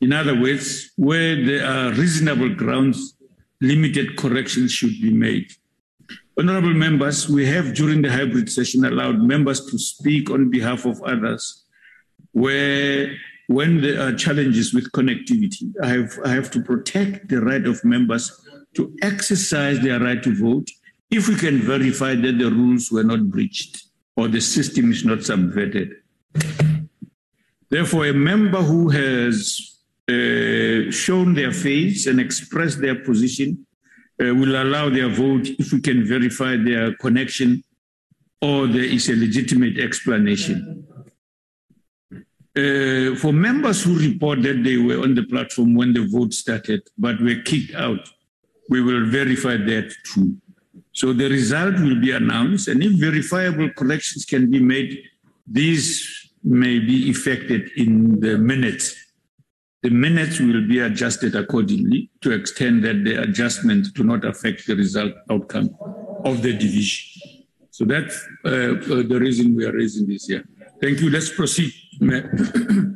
[0.00, 3.16] In other words, where there are reasonable grounds,
[3.60, 5.52] limited corrections should be made.
[6.36, 11.00] Honorable members, we have during the hybrid session allowed members to speak on behalf of
[11.02, 11.64] others
[12.32, 13.14] where
[13.46, 17.84] when there are challenges with connectivity, I have, I have to protect the right of
[17.84, 20.68] members to exercise their right to vote
[21.10, 23.84] if we can verify that the rules were not breached
[24.16, 25.90] or the system is not subverted.
[27.70, 29.78] Therefore, a member who has
[30.08, 33.66] uh, shown their face and expressed their position
[34.20, 37.64] uh, will allow their vote if we can verify their connection
[38.40, 40.86] or there is a legitimate explanation.
[42.56, 46.80] Uh, for members who report that they were on the platform when the vote started
[46.96, 48.08] but were kicked out,
[48.68, 50.36] we will verify that too.
[50.94, 54.96] So the result will be announced, and if verifiable corrections can be made,
[55.44, 58.94] these may be effected in the minutes.
[59.82, 64.76] The minutes will be adjusted accordingly to extend that the adjustment do not affect the
[64.76, 65.76] result outcome
[66.24, 67.22] of the division.
[67.70, 70.44] So that's uh, uh, the reason we are raising this here.
[70.80, 71.10] Thank you.
[71.10, 71.72] Let's proceed.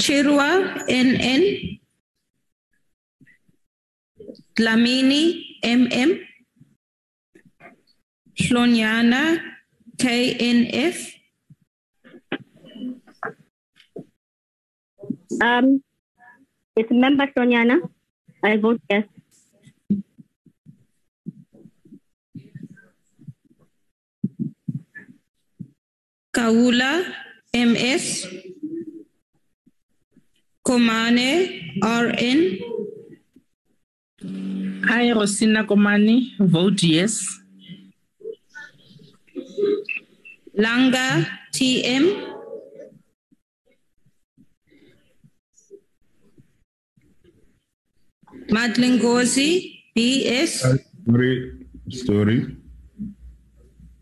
[0.00, 0.48] Chirwa
[0.88, 1.78] NN.
[4.56, 5.22] Dlamini
[5.62, 6.20] MM.
[8.34, 9.40] Hlonyana
[9.98, 11.14] KNF.
[15.42, 15.82] Um,
[16.76, 17.80] it's member Sonyana.
[18.42, 19.04] I vote yes.
[26.32, 27.04] Kaula
[27.54, 28.43] MS.
[30.64, 32.58] Komane RN.
[34.88, 37.20] Hi, Rosina Komane, vote yes.
[40.56, 42.32] Langa TM.
[48.50, 50.64] Madlingozi BS.
[51.02, 52.56] Story, story.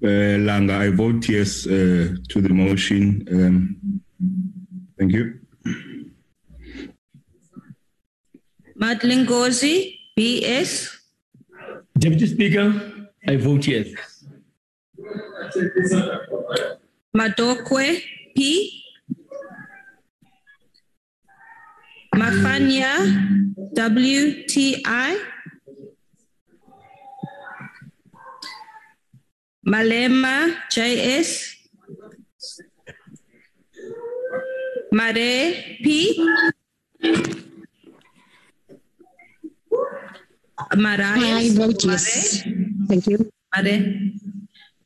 [0.05, 3.27] Uh, Langa, I vote yes uh, to the motion.
[3.33, 4.03] Um,
[4.97, 5.41] thank you.
[8.83, 10.91] Madlingozi BS.
[11.97, 12.67] Deputy Speaker,
[13.29, 13.95] I vote yes.
[17.17, 18.03] Madokwe
[18.35, 18.83] P.
[22.17, 22.93] Mafanya,
[23.73, 25.17] WTI.
[29.65, 31.55] Malema, JS.
[34.91, 36.19] Mare, P.
[40.77, 41.51] Marais.
[41.51, 42.43] I vote yes.
[42.89, 43.31] Thank you.
[43.57, 43.77] Mare.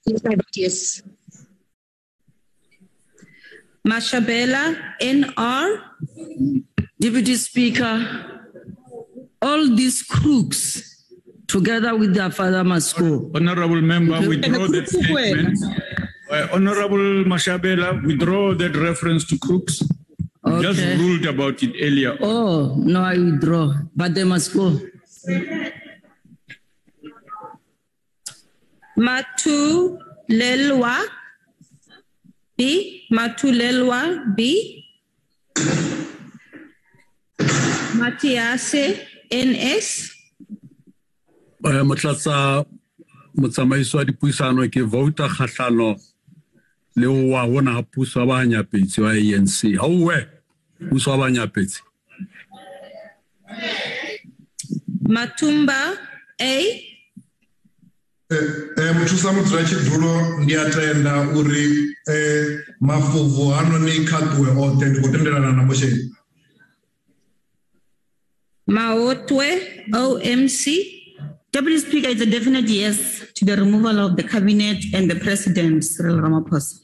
[0.07, 1.03] Yes, I vote yes.
[3.87, 5.81] Mashabela, NR.
[6.99, 7.95] Deputy Speaker,
[9.43, 11.05] all these crooks,
[11.47, 13.31] together with their father, must go.
[13.35, 15.59] Honorable member, withdraw that statement.
[16.31, 19.83] Uh, Honorable Mashabela, withdraw that reference to crooks.
[20.47, 22.17] You Just ruled about it earlier.
[22.21, 24.79] Oh, no, I withdraw, but they must go.
[28.97, 29.99] Matu
[30.31, 31.05] Lelwa,
[32.57, 33.07] B.
[33.13, 34.85] Matu Lelwa, B.
[37.99, 40.13] Matiase, NS.
[41.65, 42.65] eh motlatsa
[43.35, 45.97] motsamaiso wa dipuisano ke vouta kgahlano
[46.97, 49.87] le ho wa hona ha puso wa banyapetsi wa ANC ha
[50.81, 51.81] uwe puso wa banyapetsi
[55.09, 55.97] Matumba,
[56.41, 56.53] A.
[58.31, 65.11] eh muthusa mudzulatshidulo ndi a tenda uri eh mafobvu hanoni kha ṱuwe oṱhe ndi khou
[65.13, 65.95] tendelana na motion
[68.69, 69.47] Maotwe,
[69.95, 70.63] OMC.
[71.53, 75.85] Deputy Speaker, it's a definite yes to the removal of the cabinet and the president,
[75.85, 76.81] Cyril Ramaphosa.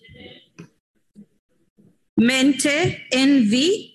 [2.16, 3.88] Mente, NV.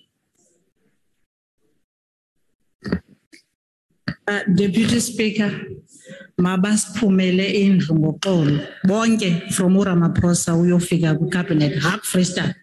[4.30, 5.50] Uh, Deputy Speaker,
[6.38, 12.54] mabasiphumele indlu ngoxolo bonke from uRamaphosa uyofika kwicabinet hak Freestyle.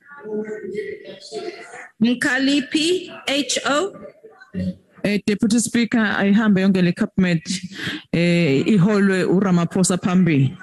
[1.99, 3.99] Mkhaliphi, HO.
[5.03, 7.61] Eh Deputy Speaker ayihambe yonke le cabinet
[8.11, 10.57] eh iholwe uRamaphosa phambili.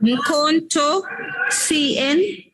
[0.00, 1.04] Mkonto,
[1.50, 2.45] CN.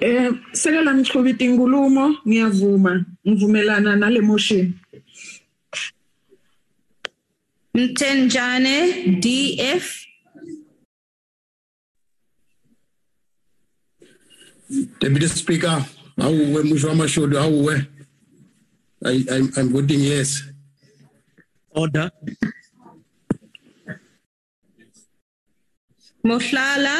[0.00, 4.72] Eh sekela Mchobiti inkulumo ngiyavuma ngivumelana nale motion.
[7.74, 10.06] Mtenjane, DF.
[15.00, 15.84] Deputy Speaker,
[16.18, 17.86] awuwe mwisho wa awuwe.
[19.02, 20.44] I, I'm, I'm voting yes.
[21.74, 22.10] Order.
[26.24, 26.96] Mohlala,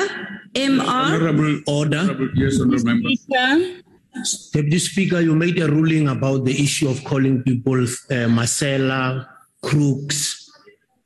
[0.55, 0.87] MR.
[0.89, 2.31] Honorable Order.
[2.35, 3.11] Yes, honorable member.
[4.53, 9.29] Deputy Speaker, you made a ruling about the issue of calling people uh, Marcella,
[9.63, 10.51] crooks,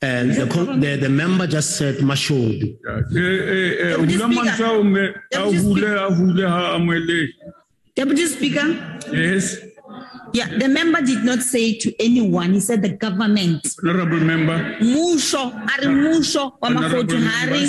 [0.00, 0.44] and the,
[0.80, 2.62] the, the member just said Mashodu.
[2.64, 5.00] Eh, eh, eh, hula mantsha o me-
[5.34, 7.28] a hule, a hule, ha amwele.
[7.94, 9.58] Deputy Speaker, Yes,
[10.32, 13.66] yeah, the member did not say to anyone, he said the government.
[13.84, 14.76] honorable member.
[14.80, 17.66] Musho, ari musho wa Honorable makgodu hari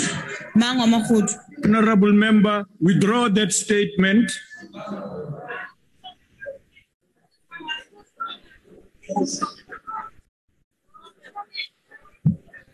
[0.56, 0.76] members.
[0.76, 1.34] mang wa makgodu.
[1.64, 4.32] Honorable member, withdraw that statement.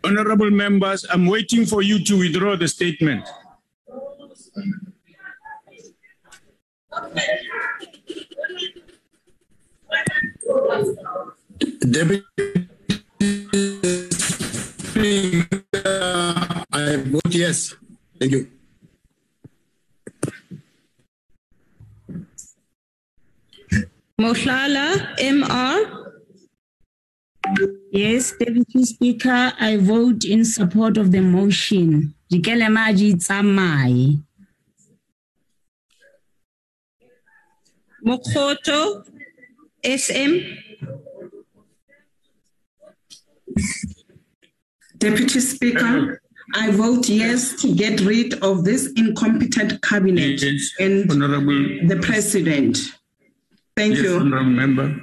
[0.04, 3.28] Honorable members, I'm waiting for you to withdraw the statement.
[11.90, 12.24] Deputy
[14.92, 16.41] Speaker,
[16.72, 17.74] I vote yes.
[18.18, 18.48] Thank you.
[24.20, 25.98] Mohlala, MR.
[27.90, 32.14] Yes, Deputy Speaker, I vote in support of the motion.
[32.32, 34.22] Dikelemaji tsamaye.
[38.06, 39.04] Mokgotho,
[39.84, 40.32] SM.
[44.98, 46.21] Deputy Speaker,
[46.54, 50.42] I vote yes to get rid of this incompetent cabinet
[50.80, 51.88] and Honorable.
[51.88, 52.78] the president.
[53.76, 54.16] Thank Yes, you.
[54.18, 55.00] Honorable member.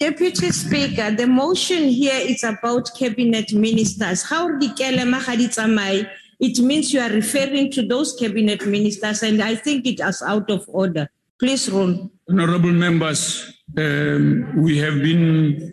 [0.00, 4.22] Deputy Speaker, the motion here is about cabinet ministers.
[4.22, 6.06] How Dikele Mahadi
[6.40, 10.48] it means you are referring to those cabinet ministers, and I think it is out
[10.50, 11.08] of order.
[11.40, 12.10] Please roll.
[12.30, 15.72] Honorable members, um, we have been,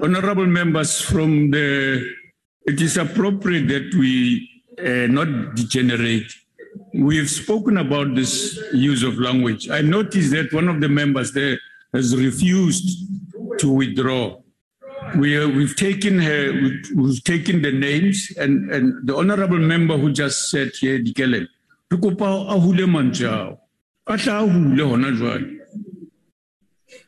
[0.00, 2.08] honorable members from the,
[2.66, 4.48] it is appropriate that we
[4.78, 6.32] uh, not degenerate.
[6.94, 9.68] We have spoken about this use of language.
[9.70, 11.58] I noticed that one of the members there
[11.92, 13.06] has refused
[13.58, 14.40] to withdraw.
[15.16, 19.96] We are, we've taken her, we've, we've taken the names, and, and the honorable member
[19.96, 21.46] who just said here, Dikele,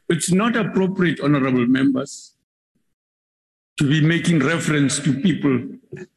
[0.09, 2.32] it's not appropriate honorable members
[3.83, 5.61] to be making reference to people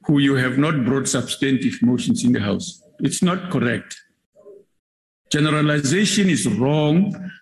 [0.05, 2.84] who you have not brought substantive motions in the house.
[2.99, 3.99] It's not correct.
[5.32, 6.95] Generalization is wrong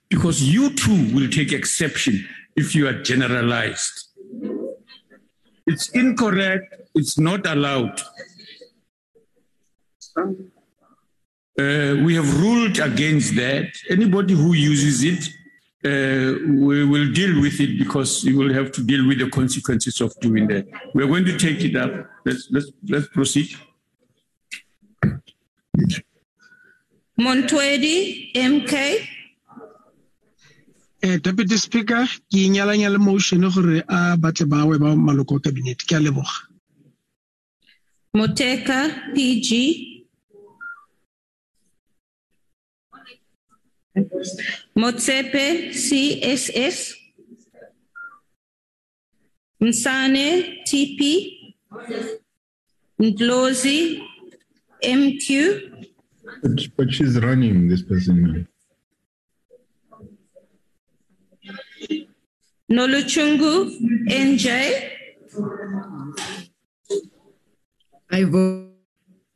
[0.08, 3.96] because you too will take exception if you are generalized.
[5.68, 6.74] It's incorrect.
[6.96, 8.00] It's not allowed.
[11.60, 13.68] Uh, we have ruled against that.
[13.90, 15.34] Anybody who uses it,
[15.86, 20.00] uh, we will deal with it because you will have to deal with the consequences
[20.02, 20.66] of doing that.
[20.94, 21.92] We're going to take it up.
[22.26, 23.50] Let's let's let's proceed.
[27.20, 28.74] Montwedi, MK.
[31.04, 35.84] Eh, Deputy Speaker, ke inyalanya le motion gore a batle bawe ba maloko cabinet.
[35.86, 36.32] Ke a leboga.
[38.16, 39.93] Moteka, PG.
[44.76, 46.96] Motsepe, CSS.
[49.62, 51.00] Msane, TP.
[53.00, 54.02] Ndlozi,
[54.84, 55.86] MQ.
[56.42, 58.48] But, but she's running this person.
[62.72, 63.70] Noluchungu,
[64.10, 64.90] NJ.
[68.12, 68.72] I vote,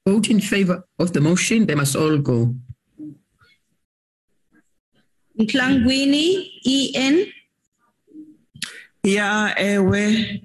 [0.08, 1.66] vote in favor of the motion.
[1.66, 2.56] They must all go.
[5.40, 7.32] Ntlangwini, EN.
[9.04, 10.42] Yeah, ewe,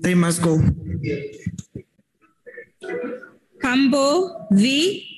[0.00, 0.58] they must go.
[3.62, 5.08] Kambo, V.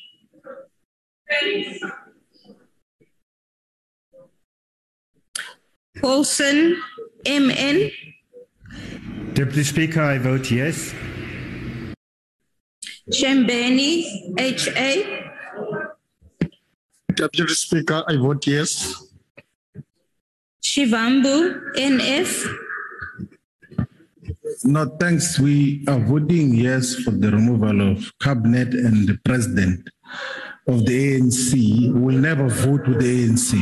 [5.98, 6.76] Paulsen,
[7.26, 7.90] MN.
[9.32, 10.92] Deputy Speaker, I vote yes.
[13.10, 14.04] Shembeni,
[14.38, 15.20] HA.
[17.16, 19.06] Deputy Speaker, I vote yes.
[20.62, 22.46] Shivambu, NF.
[24.64, 25.38] No, thanks.
[25.38, 29.90] We are voting yes for the removal of cabinet and the president
[30.66, 31.52] of the ANC.
[31.52, 33.52] We will never vote with the ANC.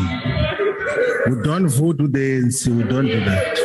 [1.26, 2.66] We don't vote with the ANC.
[2.68, 3.58] We don't do that.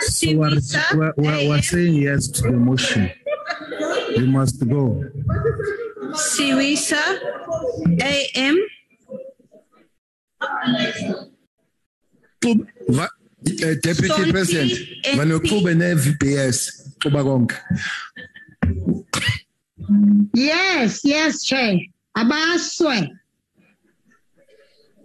[0.00, 0.60] So we're,
[0.94, 3.10] we're, we're, we're saying yes to the motion.
[4.16, 5.02] We must go.
[6.16, 7.00] Siwisa,
[8.00, 8.56] AM.
[12.88, 13.08] Va,
[13.46, 15.16] eh, Deputy Sonti, President, MP.
[15.16, 16.58] vanoxube ne-VPS
[17.00, 17.56] xuba konke.
[20.34, 21.78] Yes, yes, Chair.
[22.16, 23.10] Abaswe.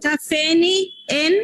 [0.00, 1.34] Tafeni, N.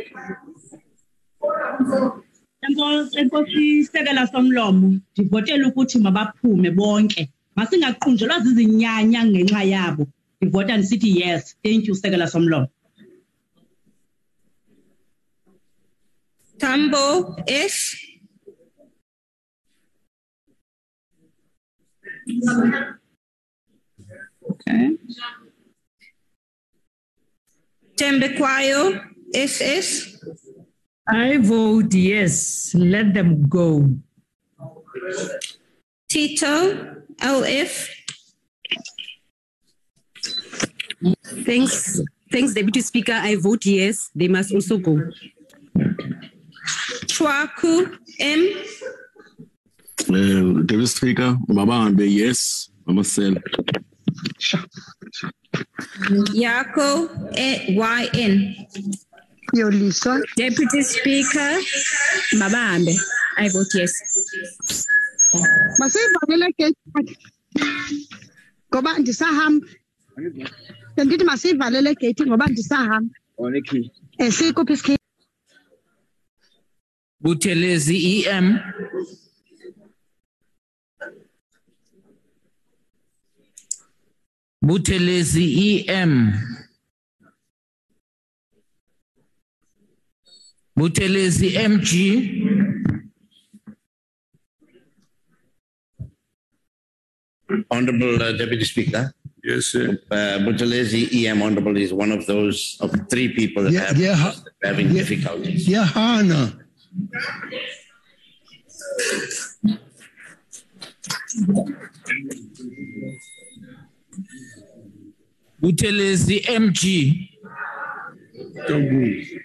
[3.17, 10.05] enkosi sekela somlomo ndivotela ukuthi mabaphume bonke masingaqunjelwa zizinyanya ngenxa yabo
[10.41, 12.69] ndivota ndisithi yes thank you sekela somlomo
[16.59, 17.95] Tambo, S.
[24.51, 24.97] Okay.
[27.97, 29.01] Thembekwayo,
[29.33, 30.19] SS.
[31.09, 32.75] I vote yes.
[32.75, 33.89] Let them go.
[36.09, 37.89] Tito, LF.
[41.45, 42.01] Thanks.
[42.33, 43.13] Thanks, Deputy Speaker.
[43.13, 44.11] I vote yes.
[44.15, 45.01] They must also go.
[47.07, 48.49] Chwaku, M.
[50.09, 52.71] Uh, Deputy Speaker, Mabahambe, yes.
[52.87, 53.35] Mama Sel.
[56.35, 58.67] Yako, YN.
[59.55, 60.21] Yoliswa.
[60.37, 61.61] Deputy Speaker,
[62.35, 62.97] Mabahambe.
[63.39, 64.87] I vote yes.
[65.79, 66.79] Masivalele gate.
[68.71, 69.67] Ngoba ndisahamba.
[71.05, 73.15] Ndithi masivalele gate ngoba ndisahamba.
[74.19, 74.97] Eh sikuphi isikhi?
[77.21, 78.59] Buthelezi EM.
[84.63, 86.33] Buthelezi EM.
[90.77, 91.91] Buthelezi MG.
[97.71, 99.13] Honorable uh, Deputy Speaker.
[99.45, 99.99] Yes, sir.
[100.11, 104.33] Uh, Buthelezi EM Honorable is one of those of three people that Yeah, have yeah.
[104.65, 105.03] having Yeah.
[105.03, 105.69] difficulties.
[105.69, 106.59] Yeah, Hana.
[115.61, 117.31] Buthelezi MG.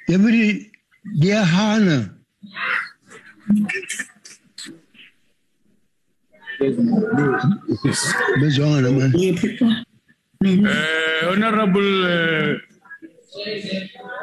[0.08, 0.72] Deputy,
[1.20, 2.16] dear Hannah.
[8.39, 9.12] Bezwana man.
[10.43, 12.55] Uh, Honorable, uh,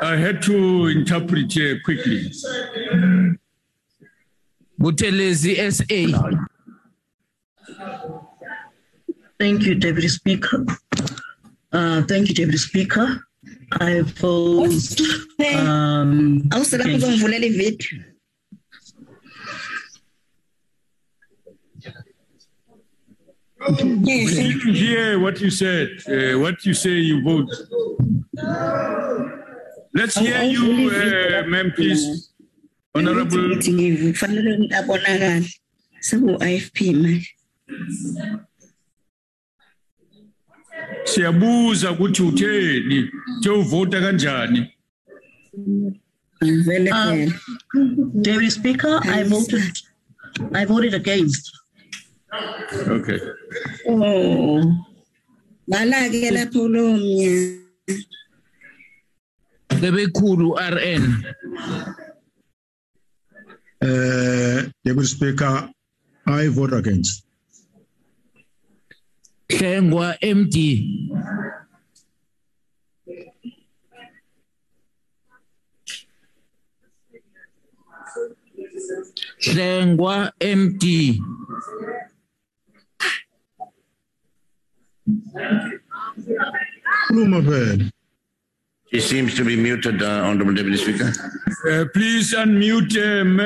[0.02, 2.30] I had to interpret here quickly.
[4.80, 6.00] Buthelezi SA.
[9.38, 10.64] Thank you, Deputy Speaker.
[11.72, 13.24] Uh, thank you, Deputy Speaker.
[13.80, 14.72] I vote.
[15.56, 16.48] Um,
[23.66, 25.88] We didn't hear what you said.
[26.08, 27.48] Uh, what you say you vote.
[29.94, 32.30] Let's hear you, uh, ma'am, please.
[32.94, 33.56] Honorable.
[33.56, 35.50] Kufanele abonakale.
[36.00, 37.28] Seku IFP manje.
[41.04, 44.72] Siyabuza ukuthi utheni, uthe uvota kanjani?
[48.22, 49.78] Deputy Speaker, I voted.
[50.54, 51.57] I voted against.
[52.28, 53.20] Okay.
[53.88, 54.60] Oh.
[55.68, 57.64] Ngala-ke lapho lowo mnyaka.
[59.80, 61.04] Bebekhulu RN.
[63.80, 65.70] Uh, Deputy Speaker,
[66.26, 67.24] I vote against.
[69.48, 70.56] Hlengwa MD.
[79.40, 80.84] Hlengwa MD.
[87.08, 87.90] Khuluma phela.
[88.90, 91.12] She seems to be muted, uh, Honorable Deputy Speaker.
[91.70, 93.40] Uh, please unmute him.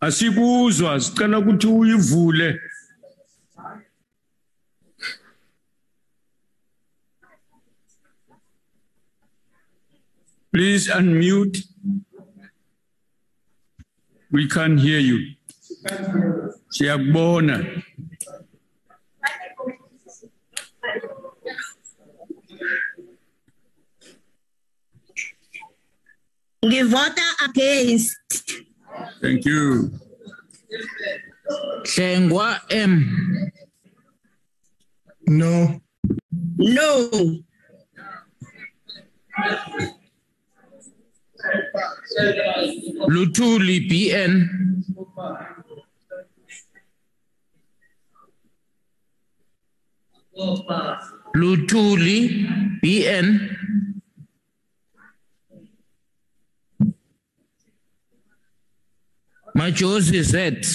[0.00, 2.60] Asikuzwa, sicela ukuthi uyivule.
[10.52, 11.64] Please unmute.
[14.32, 15.34] We can't hear you.
[16.70, 17.82] Siyakubona.
[26.64, 28.16] Ngivota against.
[29.22, 29.90] Thank you.
[31.84, 33.50] Hlengwa M.
[35.26, 35.80] No.
[36.58, 37.10] No.
[43.08, 44.32] Luthuli BN.
[51.34, 52.46] Luthuli
[59.56, 59.76] BN.
[59.76, 60.66] choice is that.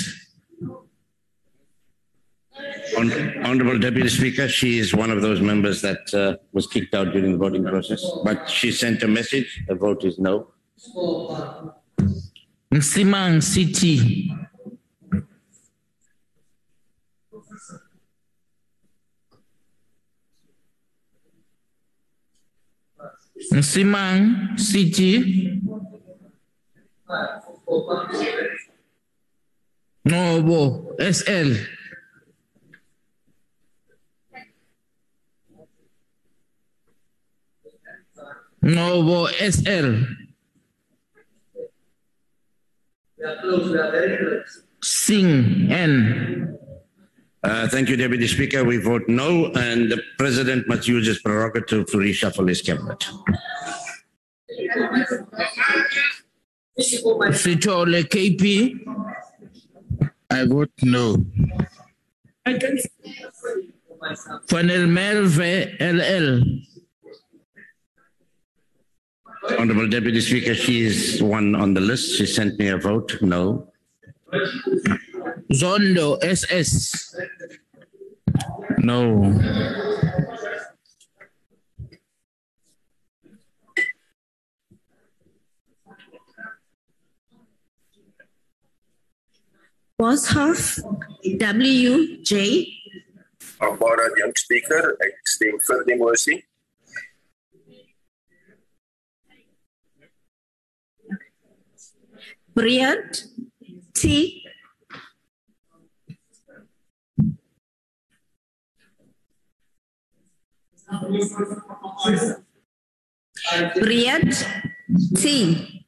[3.44, 7.34] Honorable Deputy Speaker, she is one of those members that uh, was kicked out during
[7.34, 9.64] the voting process, but she sent a message.
[9.68, 10.48] The vote is no.
[12.72, 14.32] Msimang City.
[23.52, 25.62] Msimang City.
[30.06, 31.56] Nobo SL.
[38.62, 40.04] Nobo SL.
[44.84, 46.58] Singh N.
[47.44, 48.64] Uh, thank you, Deputy Speaker.
[48.64, 53.08] We vote no, and the President must use his prerogative to reshuffle his cabinet.
[56.80, 59.15] Sithole KP.
[60.32, 61.18] I vote no.
[64.48, 66.44] Van der Merwe LL.
[69.60, 72.18] Honorable Deputy Speaker, she is one on the list.
[72.18, 73.72] She sent me a vote no.
[75.54, 77.16] Zondo SS.
[78.80, 79.34] No.
[89.98, 90.84] Boshoff
[91.24, 92.68] WJ.
[93.62, 96.44] Agbara Young Speaker, stem vir die.
[102.54, 103.24] Bryant
[103.94, 104.44] T.
[113.80, 114.46] Bryant
[115.16, 115.86] T.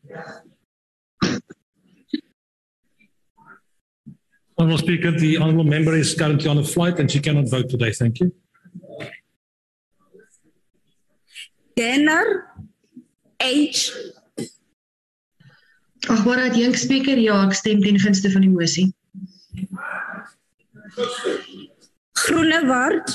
[4.60, 7.92] Honourable Speaker, the honourable member is currently on a flight and she cannot vote today.
[7.92, 8.34] Thank you.
[11.76, 12.48] Denner
[13.40, 13.92] H.
[16.08, 18.88] Agbare Young Speaker, ja, ek stem ten gunste van die mosie.
[22.24, 23.14] Groenewald.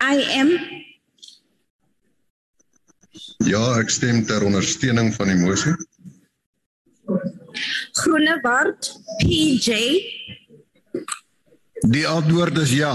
[0.00, 0.54] I am.
[3.44, 5.74] Ja, ek stem ter ondersteuning van die mosie.
[7.92, 9.00] Groenewald.
[9.18, 9.70] PJ.
[11.88, 12.94] Die antwoord is ja.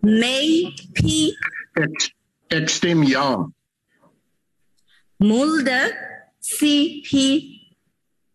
[0.00, 1.32] May P.
[1.72, 2.10] Ek,
[2.48, 3.48] ek stem ja.
[5.16, 6.06] Mulder.
[6.40, 7.42] CP.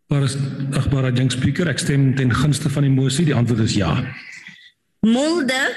[0.07, 0.35] Maar is
[0.77, 3.25] agbare jong speaker, ek stem ten gunste van die mosie.
[3.25, 3.95] Die antwoord is ja.
[5.01, 5.73] Mulder.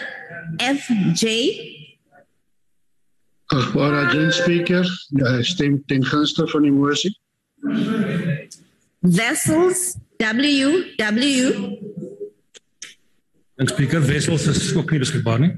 [0.56, 1.32] FJ.
[3.46, 7.12] Agbare Jen Speaker, ja, stem ten gunste van die mosie.
[9.06, 9.96] Vessels.
[10.18, 11.78] WW.
[13.56, 15.52] Jong speaker, wessels is ook nie beskikbaar nie.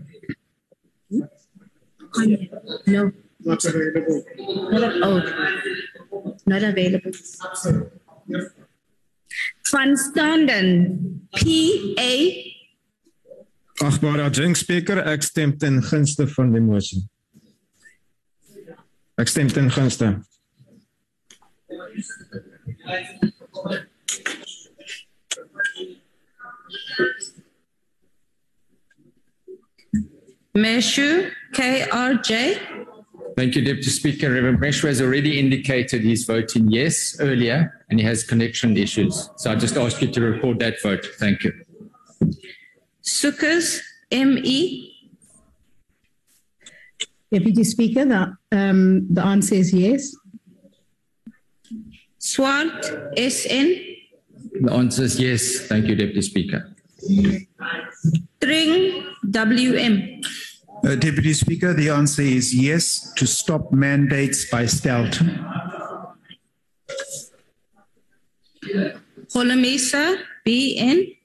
[2.85, 3.13] No.
[3.39, 4.25] Not available.
[4.71, 5.23] Not, oh,
[6.45, 7.13] not available.
[9.71, 12.13] Van Standen, PA.
[13.85, 17.05] Agbare adjunct speaker, ek stem ten gunste van die mosie.
[19.19, 20.17] Ek stem ten gunste.
[30.59, 32.79] Meshoe, KRJ.
[33.37, 34.33] Thank you, Deputy Speaker.
[34.33, 39.31] Reverend Meshoe has already indicated he's voting yes earlier and he has connection issues.
[39.37, 41.07] So I just ask you to record that vote.
[41.19, 41.53] Thank you.
[43.03, 43.81] Sukers,
[44.11, 44.93] ME.
[47.31, 50.17] Deputy Speaker, the, um, the answer is yes.
[52.19, 52.85] Swart,
[53.17, 53.69] SN.
[54.63, 55.61] The answer is yes.
[55.69, 56.75] Thank you, Deputy Speaker.
[58.41, 60.21] Thring, WM.
[60.85, 65.21] Uh, Deputy Speaker, the answer is yes to stop mandates by stealth.
[69.35, 71.17] Holomisa, BN.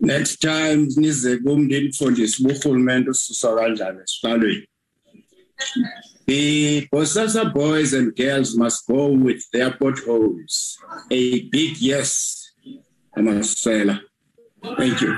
[0.00, 4.68] Next time nize kumndilifundisa uburhulumente ususa kanjani esiqalweni.
[6.26, 10.76] The Bosasa boys and girls must go with their potholes.
[11.10, 12.52] A big yes,
[13.16, 14.00] Amasela.
[14.76, 15.14] Thank you.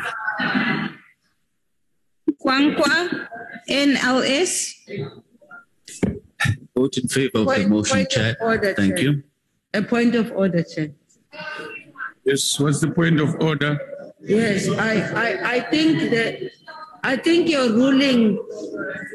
[2.43, 3.28] Kwankwa,
[3.68, 4.74] NLS.
[6.76, 8.36] Vote in favor of the Point- motion, point of Chair.
[8.41, 9.05] order, Thank Chair.
[9.05, 9.22] you.
[9.74, 10.91] A point of order, Chair.
[12.24, 13.78] Yes, what's the point of order?
[14.22, 16.51] Yes, I, I, I think that,
[17.03, 18.39] I think your ruling,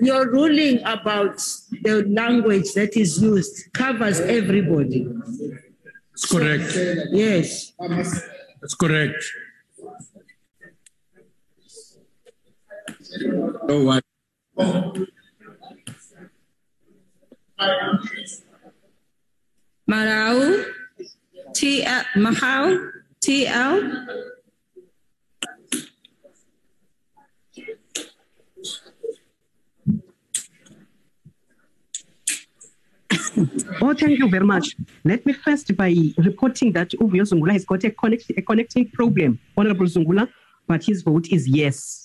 [0.01, 1.37] your ruling about
[1.83, 5.07] the language that is used covers everybody.
[6.13, 6.71] It's correct.
[7.11, 7.73] Yes.
[7.79, 9.23] That's correct.
[13.69, 14.03] Oh, what?
[19.87, 20.65] Marau,
[21.53, 22.89] TL, Mahau,
[23.21, 24.23] TL.
[33.81, 34.75] Oh, thank you very much.
[35.03, 39.39] Let me first by reporting that Vuyo Zungula has got a, connect, a connecting problem,
[39.57, 40.27] Honorable Zungula,
[40.67, 42.02] but his vote is yes.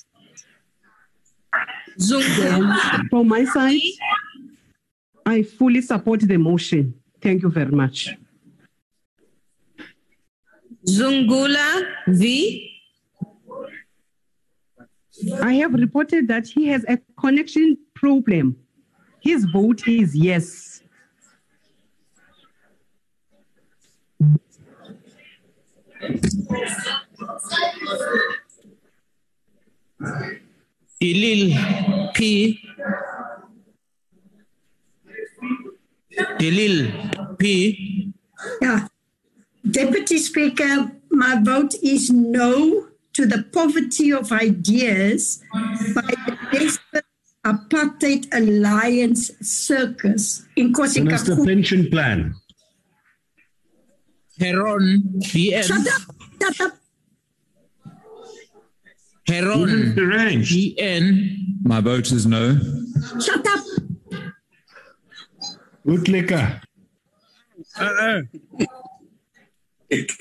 [1.98, 2.72] Then,
[3.10, 3.80] from my side,
[5.26, 6.94] I fully support the motion.
[7.20, 8.14] Thank you very much.
[10.86, 12.64] Zungula V.
[15.42, 18.56] I have reported that he has a connection problem.
[19.20, 20.82] His vote is yes.
[31.00, 32.58] De Lille P.
[36.38, 36.92] De Lille
[37.38, 38.12] P.
[38.60, 38.88] Yeah.
[39.70, 45.42] Deputy Speaker, my vote is no to the poverty of ideas
[45.94, 47.04] by the desperate
[47.44, 51.46] Apartheid Alliance Circus in Minister Kosikakhu.
[51.46, 52.34] pension plan.
[54.38, 55.62] Herron BN.
[55.62, 56.02] Shut up!
[56.42, 56.77] Shut up!
[59.28, 61.36] Herron BN.
[61.62, 62.58] My vote is no.
[63.20, 63.64] Shut up!
[65.86, 66.60] Utlicker.
[67.78, 68.22] Uh-uh.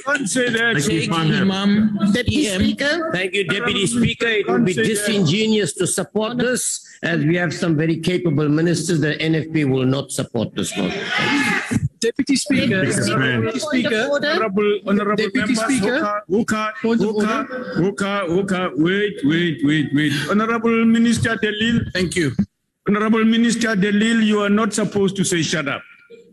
[0.05, 0.75] Don't say that.
[0.75, 3.11] Shaik Emam Deputy Speaker.
[3.13, 4.27] Thank you, Deputy Speaker.
[4.27, 8.99] It would be disingenuous to support this as we have some very capable ministers.
[8.99, 11.03] The NFP will not support this motion.
[11.99, 14.09] Deputy Speaker, Deputy Speaker.
[14.11, 16.21] honorable, honorable Deputy members, Speaker.
[16.29, 20.13] Hoka, Hoka, Hoka, Hoka, wait, wait, wait, wait.
[20.29, 21.81] Honorable Minister De Lille.
[21.93, 22.31] Thank you.
[22.87, 25.81] Honorable Minister De Lille, you are not supposed to say shut up.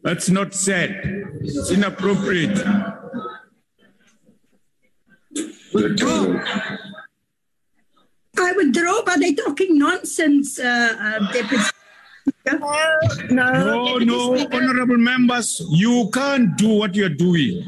[0.02, 1.00] That's not said.
[1.40, 2.58] It's inappropriate.
[8.36, 11.62] I withdraw, but they're talking nonsense, uh, uh, Deputy
[12.24, 12.58] Speaker.
[13.30, 17.66] No, no, honorable members, you can't do what you're doing.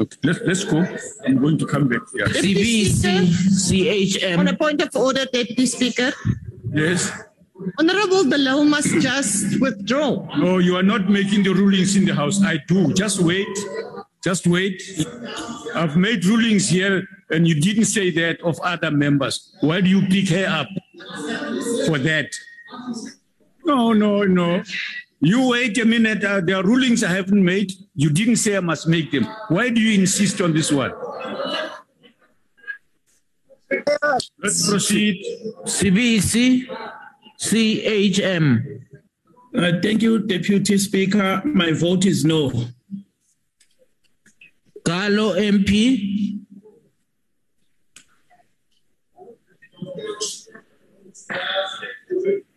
[0.00, 0.82] Okay, let's, let's go.
[1.26, 2.26] I'm going to come back here.
[2.26, 6.10] CVC, On a point of order, Deputy Speaker.
[6.72, 7.12] Yes.
[7.78, 10.26] Honorable Below must just withdraw.
[10.36, 12.42] No, you are not making the rulings in the House.
[12.42, 12.92] I do.
[12.94, 13.48] Just wait.
[14.22, 14.82] Just wait.
[15.74, 19.54] I've made rulings here and you didn't say that of other members.
[19.60, 20.68] Why do you pick her up
[21.86, 22.34] for that?
[23.64, 24.62] No, no, no.
[25.20, 26.24] You wait a minute.
[26.24, 27.72] Uh, there are rulings I haven't made.
[27.94, 29.26] You didn't say I must make them.
[29.48, 30.92] Why do you insist on this one?
[34.42, 35.24] Let's proceed.
[35.64, 36.66] CVC,
[37.40, 38.80] CHM.
[39.56, 41.42] Uh, thank you, Deputy Speaker.
[41.44, 42.52] My vote is no.
[44.84, 46.38] Carlo MP.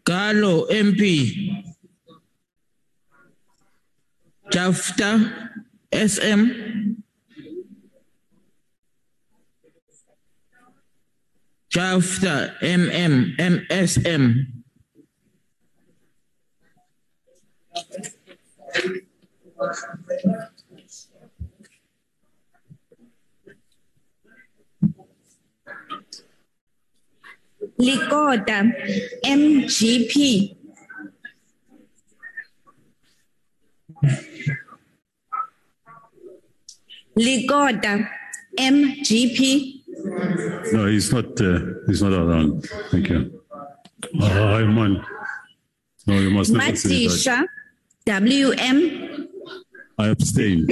[0.06, 1.64] Carlo MP.
[4.52, 5.50] Jafta
[5.92, 6.98] SM.
[11.70, 14.53] Jafta MM MSM.
[27.80, 28.72] Likota,
[29.26, 30.56] MGP.
[37.18, 38.08] Likota,
[38.58, 39.82] MGP.
[40.74, 41.40] No, he's not.
[41.40, 42.64] Uh, he's not around.
[42.92, 43.42] Thank you.
[44.20, 45.06] Uh, I'm on.
[46.08, 46.74] No, you must that.
[46.74, 47.46] Matisha,
[48.06, 49.30] WM.
[49.98, 50.68] I abstain.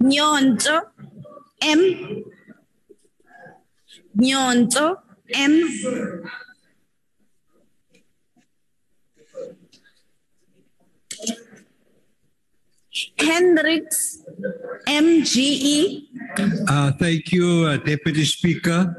[0.00, 0.80] Nyonzo,
[1.62, 2.24] M.
[4.16, 4.96] Nyonzo,
[5.34, 5.68] M.
[13.18, 14.22] Hendricks,
[14.86, 16.06] MGE.
[16.68, 18.94] Uh, thank you, uh, Deputy Speaker.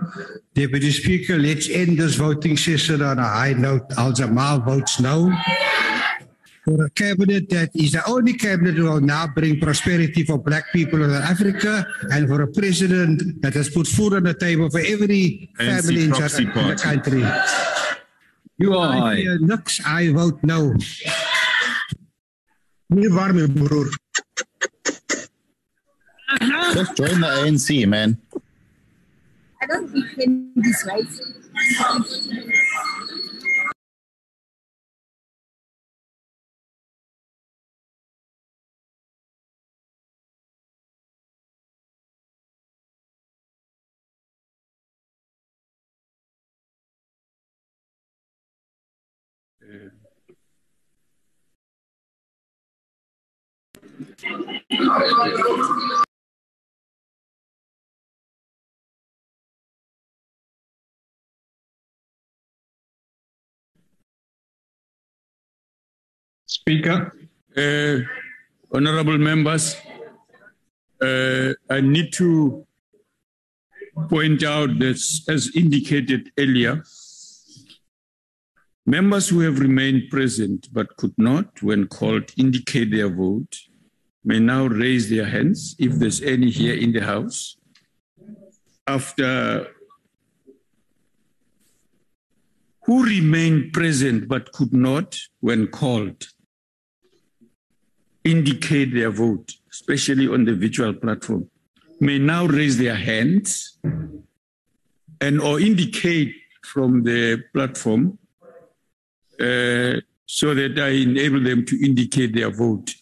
[0.53, 3.83] Deputy Speaker, let's end this voting session on a high note.
[3.97, 5.31] Al Jama-ah votes no.
[6.65, 10.65] For a cabinet that is the only cabinet that will now bring prosperity for black
[10.73, 14.79] people in Africa and for a president that has put food on the table for
[14.79, 17.23] every ANC family in, in the country.
[18.57, 20.09] You are I high.
[20.09, 20.75] I vote no.
[22.89, 23.89] Nie waarmee broer.
[26.73, 28.21] Just join the ANC, man.
[29.61, 31.07] I don't defend this right.
[66.45, 67.11] Speaker,
[67.57, 67.97] uh,
[68.73, 69.75] honorable members,
[71.01, 72.65] uh, I need to
[74.07, 74.95] point out that,
[75.27, 76.83] as indicated earlier,
[78.85, 83.57] members who have remained present but could not, when called, indicate their vote
[84.23, 87.57] may now raise their hands if there's any here in the House.
[88.87, 89.67] After
[92.85, 96.27] who remained present but could not, when called,
[98.23, 101.49] indicate their vote, especially on the virtual platform,
[101.99, 103.77] may now raise their hands
[105.21, 108.17] and or indicate from the platform
[109.39, 112.93] uh, so that I enable them to indicate their vote.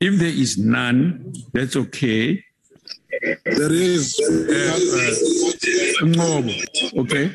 [0.00, 2.42] If there is none, that's okay.
[3.44, 4.18] There is.
[4.18, 5.10] Uh, uh,
[6.06, 7.30] Ngobo, okay.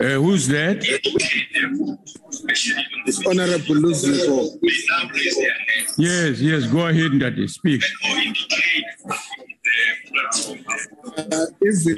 [0.00, 0.78] Uh, who's that?
[3.06, 3.90] It's Honorable.
[5.98, 7.82] Yes, yes, go ahead, Daddy, speak.
[11.18, 11.96] Uh, even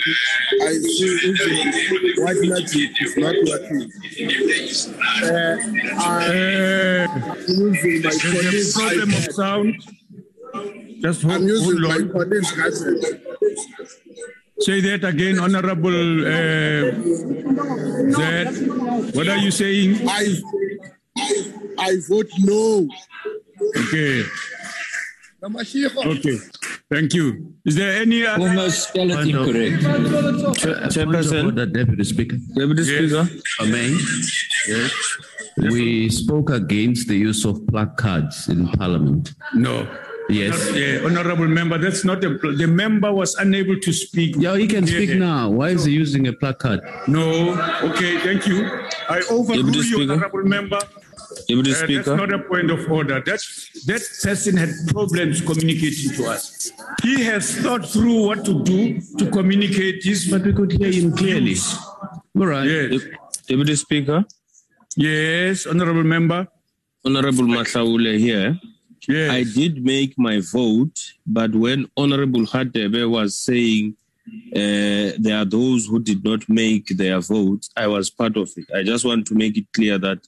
[0.63, 3.91] I see even white magic is not working.
[5.25, 5.57] Uh,
[5.99, 9.75] I'm using my colleague's problem of sound.
[11.01, 13.23] Just hold, I'm using hold my colleague's gadget.
[14.61, 16.91] Say that again, Honorable uh,
[18.11, 19.15] Zed.
[19.15, 20.09] What are you saying?
[20.09, 20.35] I,
[21.79, 22.89] I vote no.
[23.77, 24.25] Okay.
[25.43, 26.19] Namashiko.
[26.19, 26.37] Okay.
[26.91, 27.55] Thank you.
[27.65, 28.49] Is there any other?
[28.49, 29.83] Almost spell it incorrect.
[30.91, 31.55] Chairperson.
[31.55, 32.37] The Deputy Speaker.
[32.55, 33.29] Deputy Speaker.
[33.61, 33.97] Amen.
[34.67, 34.93] Yes.
[35.59, 39.35] We spoke against the use of placards in Parliament.
[39.55, 39.87] No.
[40.29, 40.59] Yes.
[40.67, 44.37] Not- yeah, honorable member, that's not a, the member was unable to speak.
[44.39, 45.17] Yeah, he can speak Yeah.
[45.25, 45.51] now.
[45.51, 46.81] Why is he using a placard?
[47.09, 47.55] No.
[47.83, 48.67] Okay, thank you.
[49.09, 50.13] I overrule Deputy you, Speaker.
[50.13, 50.79] honorable member.
[51.49, 52.03] Deputy Uh, Speaker.
[52.03, 53.21] That's not a point of order.
[53.21, 53.41] That,
[53.87, 56.73] that person had problems communicating to us.
[57.03, 60.29] He has thought through what to do to communicate his.
[60.31, 61.57] But we could hear him clearly.
[62.39, 62.65] All right.
[62.67, 63.03] Yes.
[63.47, 64.25] Deputy Speaker.
[64.97, 66.47] Yes, honorable member.
[67.05, 68.59] Honorable Masaule here.
[69.09, 69.31] Yes.
[69.31, 73.95] I did make my vote, but when Honorable Hadebe was saying
[74.55, 78.67] uh, there are those who did not make their votes, I was part of it.
[78.75, 80.19] I just want to make it clear that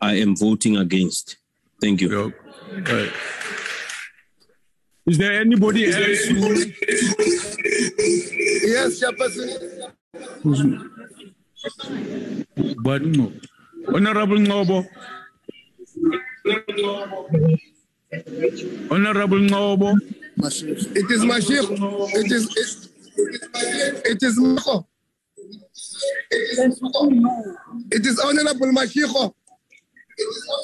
[0.00, 1.36] I am voting against.
[1.80, 2.32] Thank you.
[2.72, 3.12] Right.
[5.06, 6.24] Is there anybody else?
[6.24, 6.72] who-
[8.66, 9.48] Yes, Chairperson.
[12.82, 13.32] But no.
[13.94, 14.86] Honorable Ngobo.
[18.90, 19.94] Honorable Ngobo.
[20.38, 22.08] It is Mashiko.
[22.14, 22.90] It is it,
[24.06, 24.86] it is Mako.
[26.30, 29.32] It is Honorable Mashiko.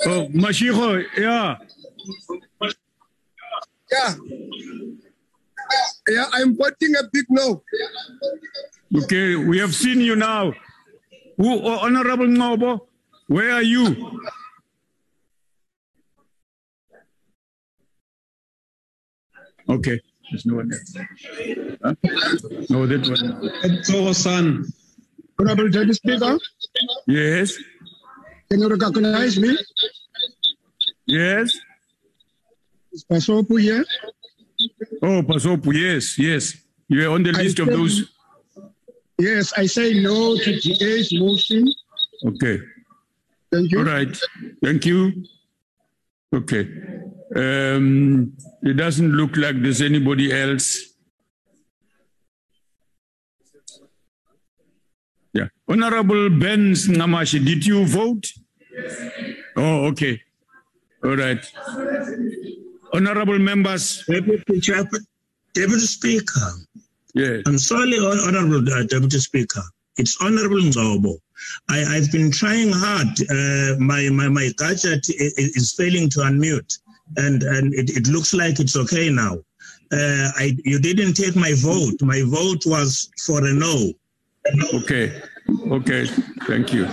[0.07, 1.57] Oh, Mashiko, yeah.
[3.93, 4.15] Yeah.
[6.09, 7.63] Yeah, I'm voting a big no.
[9.05, 10.53] Okay, we have seen you now.
[11.37, 12.81] Who, oh, Honorable Ngobo,
[13.29, 14.21] where are you?
[19.69, 20.01] Okay,
[20.31, 21.09] there's no one there.
[21.83, 21.95] Huh?
[22.69, 23.85] No, that one.
[23.85, 24.67] So, son.
[25.39, 26.39] Honorable Deputy Speaker,
[27.07, 27.55] Yes,
[28.53, 29.57] can you recognize me?
[31.07, 31.57] yes.
[33.11, 33.85] Pasopu here?
[35.03, 36.55] Oh, Pasopu, yes, yes.
[36.87, 38.13] You are on the I list of those.
[39.19, 41.67] Yes, I say no to today's motion.
[42.27, 42.59] Okay.
[43.51, 43.79] Thank you.
[43.79, 44.15] All right.
[44.63, 45.25] Thank you.
[46.35, 46.69] Okay.
[47.35, 50.93] Um, it doesn't look like there's anybody else.
[55.33, 55.49] Yeah.
[55.67, 58.27] Honorable Ben Ngamashi, did you vote?
[59.57, 60.21] Oh, okay.
[61.05, 61.45] All right.
[62.93, 64.05] Honorable members.
[64.07, 64.61] Deputy,
[65.55, 66.51] Deputy Speaker.
[67.15, 67.43] Yes.
[67.47, 69.63] I'm sorry, Hon- uh, Deputy Speaker.
[69.97, 71.17] It's Honorable Nzobo.
[71.69, 73.09] I, I've been trying hard.
[73.31, 76.79] Uh, my, my, my gadget is failing to unmute,
[77.17, 79.35] and, and it, it looks like it's okay now.
[79.93, 82.01] Uh, I, you didn't take my vote.
[82.01, 83.93] My vote was for a no.
[84.75, 85.21] Okay.
[85.71, 86.07] Okay.
[86.47, 86.87] Thank you.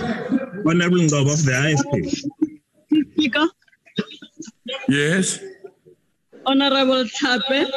[0.66, 3.12] Honorable Nzobo of the IFP.
[3.12, 3.46] Speaker,
[4.88, 5.40] Yes.
[6.46, 7.68] Honorable Tape,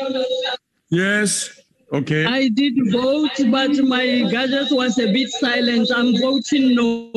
[0.90, 1.60] Yes.
[1.92, 2.26] Okay.
[2.26, 5.92] I did vote, but my gadget was a bit silent.
[5.96, 7.12] I'm voting no.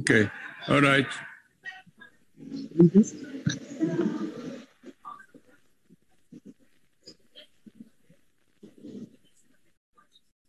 [0.00, 0.30] Okay.
[0.68, 1.06] All right.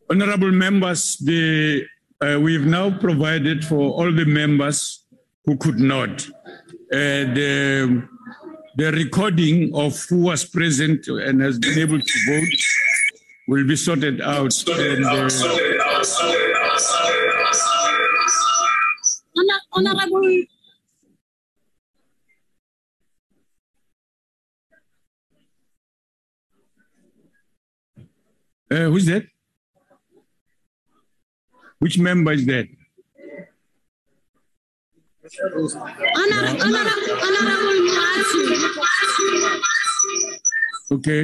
[0.10, 1.86] Honorable members, the,
[2.24, 5.06] uh, we've now provided for all the members
[5.46, 6.26] who could not.
[6.92, 8.08] Uh, the,
[8.78, 12.60] the recording of who was present and has been able to vote
[13.48, 14.54] will be sorted out.
[14.70, 15.30] And, uh,
[19.76, 20.44] Honorable
[28.72, 29.33] Uh, who's that?
[31.84, 32.66] Which member is that?
[36.16, 36.86] Honor, honor,
[37.26, 38.48] Honorable Martin.
[40.94, 41.24] Okay.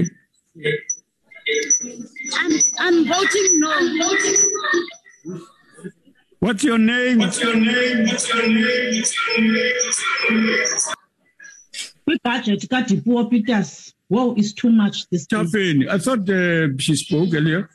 [2.40, 3.72] I'm, I'm voting no.
[6.40, 7.20] What's your name?
[7.20, 8.08] What's your name?
[8.08, 8.96] What's your name?
[8.96, 12.20] What's your name?
[12.22, 13.94] Budget, Katipuo Peters.
[14.10, 15.46] Whoa, it's too much this time.
[15.46, 17.70] Chafin, I thought uh, she spoke earlier.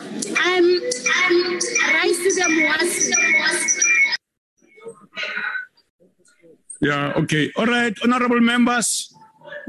[0.00, 0.08] Rise
[2.18, 3.12] to the Mwasi.
[6.80, 7.52] Yeah, okay.
[7.56, 9.14] All right, honorable members,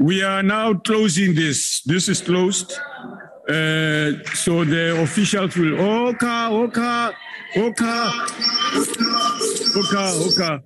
[0.00, 1.82] we are now closing this.
[1.82, 2.72] This is closed.
[3.48, 7.14] Uh, so the officials will, Oka, Oka,
[7.56, 8.12] Oka,
[9.76, 10.62] Oka, Oka.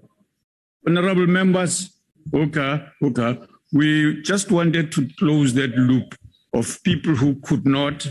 [0.86, 1.90] Honorable members,
[2.32, 6.14] Oka, Oka, we just wanted to close that loop
[6.54, 8.06] of people who could not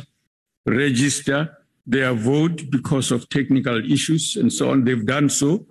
[0.67, 4.83] register their vote because of technical issues and so on.
[4.83, 5.65] They've done so.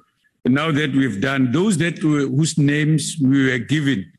[0.44, 4.10] And now that we've done, those that were, whose names we were given,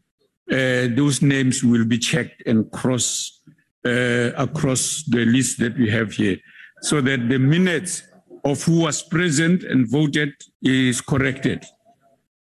[0.51, 3.41] uh, those names will be checked and cross
[3.85, 6.37] uh, across the list that we have here,
[6.81, 8.03] so that the minutes
[8.43, 11.63] of who was present and voted is corrected.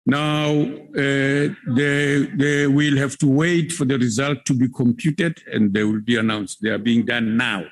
[0.07, 5.73] Now, uh, they, they will have to wait for the result to be computed and
[5.73, 6.59] they will be announced.
[6.63, 7.65] They are being done now.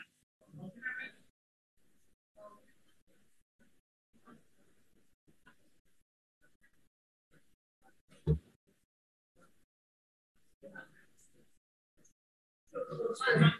[13.18, 13.58] 是。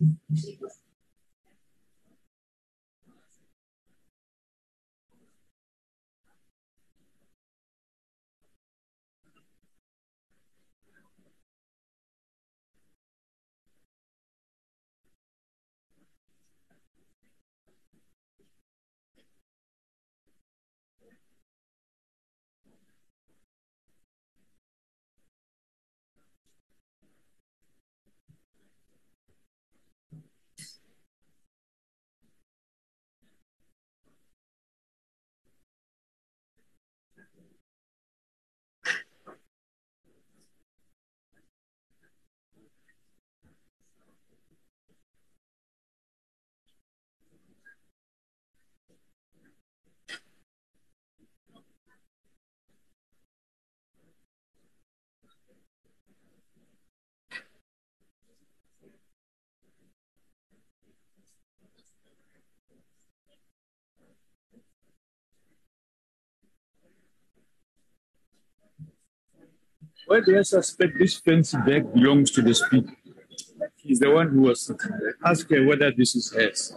[0.00, 0.16] 嗯。
[70.10, 72.96] Well, I suspect this fancy bag belongs to the speaker.
[73.76, 75.14] He's the one who was sitting there.
[75.24, 76.74] Ask her whether this is hers.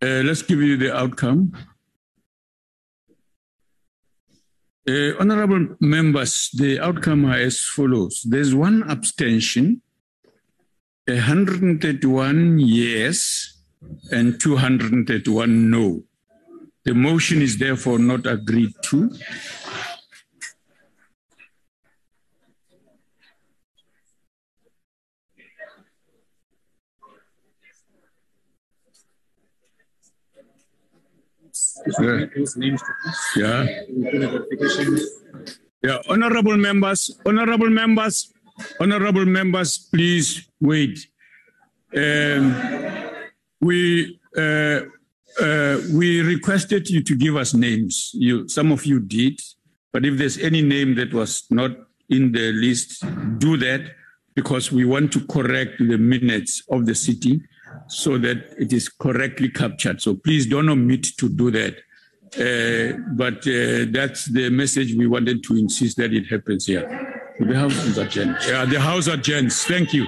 [0.00, 1.52] Uh, let's give you the outcome.
[4.88, 8.22] Uh, honorable members, the outcome are as follows.
[8.24, 9.82] There's one abstention,
[11.06, 13.58] 131 yes,
[14.12, 16.04] and 231 no.
[16.84, 19.10] The motion is therefore not agreed to.
[33.36, 33.66] Yeah.
[35.82, 35.98] Yeah.
[36.08, 38.32] Honorable members, honorable members,
[38.80, 40.98] honorable members, please wait.
[41.96, 42.54] Um,
[43.60, 44.80] we uh,
[45.40, 48.10] uh, we requested you to give us names.
[48.14, 49.40] You, some of you did,
[49.92, 51.70] but if there's any name that was not
[52.08, 53.04] in the list,
[53.38, 53.82] do that
[54.34, 57.40] because we want to correct the minutes of the city
[57.88, 60.00] so that it is correctly captured.
[60.00, 61.76] So please don't omit to do that.
[62.36, 66.86] Uh, but uh, that's the message we wanted to insist that it happens here.
[67.40, 68.46] The House adjourns.
[68.46, 69.64] Yeah, the House adjourns.
[69.64, 70.06] Thank you.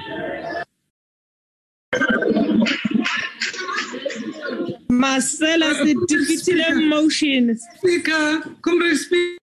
[4.88, 7.56] Marcela, the defeated motion.
[7.56, 9.38] Speaker, Comrade Speaker.